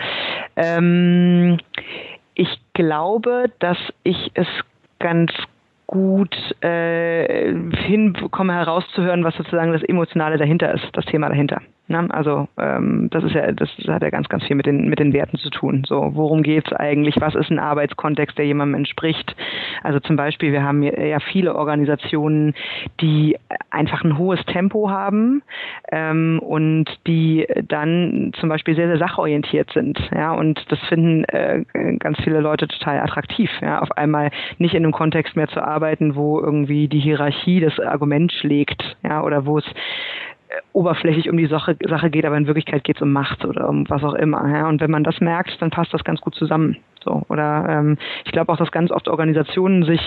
Ähm, 0.55 1.59
ich 2.35 2.49
glaube, 2.73 3.45
dass 3.59 3.77
ich 4.03 4.31
es 4.33 4.47
ganz 4.99 5.31
gut 5.87 6.35
äh, 6.61 7.53
hinbekomme 7.53 8.53
herauszuhören, 8.53 9.23
was 9.23 9.35
sozusagen 9.35 9.71
das 9.71 9.83
Emotionale 9.83 10.37
dahinter 10.37 10.73
ist, 10.73 10.85
das 10.93 11.05
Thema 11.05 11.29
dahinter. 11.29 11.61
Ne? 11.87 12.07
Also 12.11 12.47
ähm, 12.57 13.09
das 13.11 13.25
ist 13.25 13.35
ja, 13.35 13.51
das 13.51 13.69
hat 13.87 14.01
ja 14.01 14.09
ganz, 14.09 14.29
ganz 14.29 14.45
viel 14.45 14.55
mit 14.55 14.65
den 14.65 14.87
mit 14.87 14.99
den 14.99 15.11
Werten 15.11 15.37
zu 15.37 15.49
tun. 15.49 15.83
So, 15.85 16.11
worum 16.13 16.41
geht's 16.41 16.71
eigentlich? 16.71 17.19
Was 17.19 17.35
ist 17.35 17.51
ein 17.51 17.59
Arbeitskontext, 17.59 18.37
der 18.37 18.45
jemandem 18.45 18.75
entspricht? 18.75 19.35
Also 19.83 19.99
zum 19.99 20.15
Beispiel, 20.15 20.53
wir 20.53 20.63
haben 20.63 20.81
ja 20.81 21.19
viele 21.19 21.55
Organisationen, 21.55 22.53
die 23.01 23.37
einfach 23.69 24.03
ein 24.05 24.17
hohes 24.17 24.43
Tempo 24.45 24.89
haben 24.89 25.43
ähm, 25.91 26.39
und 26.39 26.85
die 27.05 27.45
dann 27.67 28.31
zum 28.39 28.47
Beispiel 28.47 28.75
sehr, 28.75 28.87
sehr 28.87 28.99
sachorientiert 28.99 29.69
sind. 29.73 29.99
Ja, 30.15 30.31
und 30.31 30.63
das 30.71 30.79
finden 30.87 31.25
äh, 31.25 31.65
ganz 31.99 32.17
viele 32.23 32.39
Leute 32.39 32.69
total 32.69 33.01
attraktiv. 33.01 33.49
Ja, 33.61 33.81
auf 33.81 33.91
einmal 33.97 34.31
nicht 34.57 34.73
in 34.73 34.83
einem 34.83 34.93
Kontext 34.93 35.35
mehr 35.35 35.49
zu 35.49 35.61
arbeiten, 35.61 36.15
wo 36.15 36.39
irgendwie 36.39 36.87
die 36.87 36.99
Hierarchie 36.99 37.59
das 37.59 37.77
Argument 37.79 38.31
schlägt, 38.31 38.95
ja, 39.03 39.21
oder 39.21 39.45
wo 39.45 39.57
es 39.57 39.65
oberflächlich 40.73 41.29
um 41.29 41.37
die 41.37 41.47
Sache, 41.47 41.75
Sache 41.87 42.09
geht, 42.09 42.25
aber 42.25 42.37
in 42.37 42.47
Wirklichkeit 42.47 42.83
geht 42.83 42.97
es 42.97 43.01
um 43.01 43.11
Macht 43.11 43.45
oder 43.45 43.69
um 43.69 43.89
was 43.89 44.03
auch 44.03 44.13
immer. 44.13 44.47
Ja? 44.49 44.67
Und 44.67 44.81
wenn 44.81 44.91
man 44.91 45.03
das 45.03 45.19
merkt, 45.19 45.61
dann 45.61 45.71
passt 45.71 45.93
das 45.93 46.03
ganz 46.03 46.21
gut 46.21 46.35
zusammen. 46.35 46.77
So 47.03 47.23
oder 47.29 47.65
ähm, 47.69 47.97
ich 48.25 48.31
glaube 48.31 48.51
auch, 48.51 48.57
dass 48.57 48.71
ganz 48.71 48.91
oft 48.91 49.07
Organisationen 49.07 49.83
sich 49.83 50.01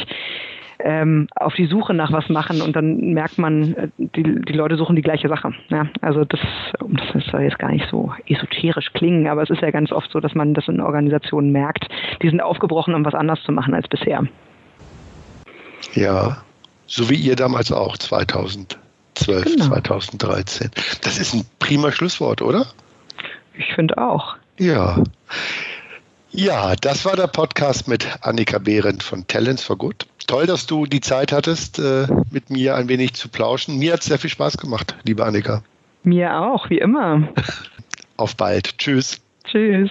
ähm, 0.78 1.28
auf 1.34 1.54
die 1.54 1.66
Suche 1.66 1.94
nach 1.94 2.12
was 2.12 2.28
machen 2.28 2.60
und 2.60 2.76
dann 2.76 3.12
merkt 3.12 3.38
man, 3.38 3.74
äh, 3.74 3.88
die, 3.98 4.22
die 4.22 4.52
Leute 4.52 4.76
suchen 4.76 4.96
die 4.96 5.02
gleiche 5.02 5.28
Sache. 5.28 5.52
Ja, 5.68 5.86
also 6.00 6.24
das, 6.24 6.40
das 7.14 7.24
soll 7.30 7.42
jetzt 7.42 7.58
gar 7.58 7.70
nicht 7.70 7.88
so 7.90 8.12
esoterisch 8.26 8.92
klingen, 8.92 9.26
aber 9.26 9.42
es 9.42 9.50
ist 9.50 9.62
ja 9.62 9.70
ganz 9.70 9.92
oft 9.92 10.10
so, 10.10 10.20
dass 10.20 10.34
man 10.34 10.54
das 10.54 10.68
in 10.68 10.80
Organisationen 10.80 11.50
merkt, 11.50 11.86
die 12.22 12.28
sind 12.28 12.40
aufgebrochen, 12.40 12.94
um 12.94 13.04
was 13.04 13.14
anders 13.14 13.42
zu 13.44 13.52
machen 13.52 13.74
als 13.74 13.88
bisher. 13.88 14.24
Ja, 15.94 16.38
so 16.86 17.08
wie 17.08 17.16
ihr 17.16 17.36
damals 17.36 17.72
auch 17.72 17.96
2000. 17.96 18.78
12, 19.16 19.44
genau. 19.44 19.66
2013. 19.66 20.70
Das 21.02 21.18
ist 21.18 21.34
ein 21.34 21.44
prima 21.58 21.90
Schlusswort, 21.90 22.42
oder? 22.42 22.66
Ich 23.58 23.74
finde 23.74 23.98
auch. 23.98 24.36
Ja. 24.58 25.02
Ja, 26.30 26.76
das 26.76 27.04
war 27.04 27.16
der 27.16 27.28
Podcast 27.28 27.88
mit 27.88 28.06
Annika 28.20 28.58
Behrendt 28.58 29.02
von 29.02 29.26
Talents 29.26 29.64
for 29.64 29.76
Good. 29.76 30.06
Toll, 30.26 30.46
dass 30.46 30.66
du 30.66 30.86
die 30.86 31.00
Zeit 31.00 31.32
hattest, 31.32 31.78
äh, 31.78 32.06
mit 32.30 32.50
mir 32.50 32.74
ein 32.74 32.88
wenig 32.88 33.14
zu 33.14 33.28
plauschen. 33.28 33.78
Mir 33.78 33.94
hat 33.94 34.00
es 34.00 34.06
sehr 34.06 34.18
viel 34.18 34.30
Spaß 34.30 34.58
gemacht, 34.58 34.96
liebe 35.04 35.24
Annika. 35.24 35.62
Mir 36.02 36.38
auch, 36.38 36.68
wie 36.68 36.78
immer. 36.78 37.28
Auf 38.16 38.36
bald. 38.36 38.78
Tschüss. 38.78 39.20
Tschüss. 39.44 39.90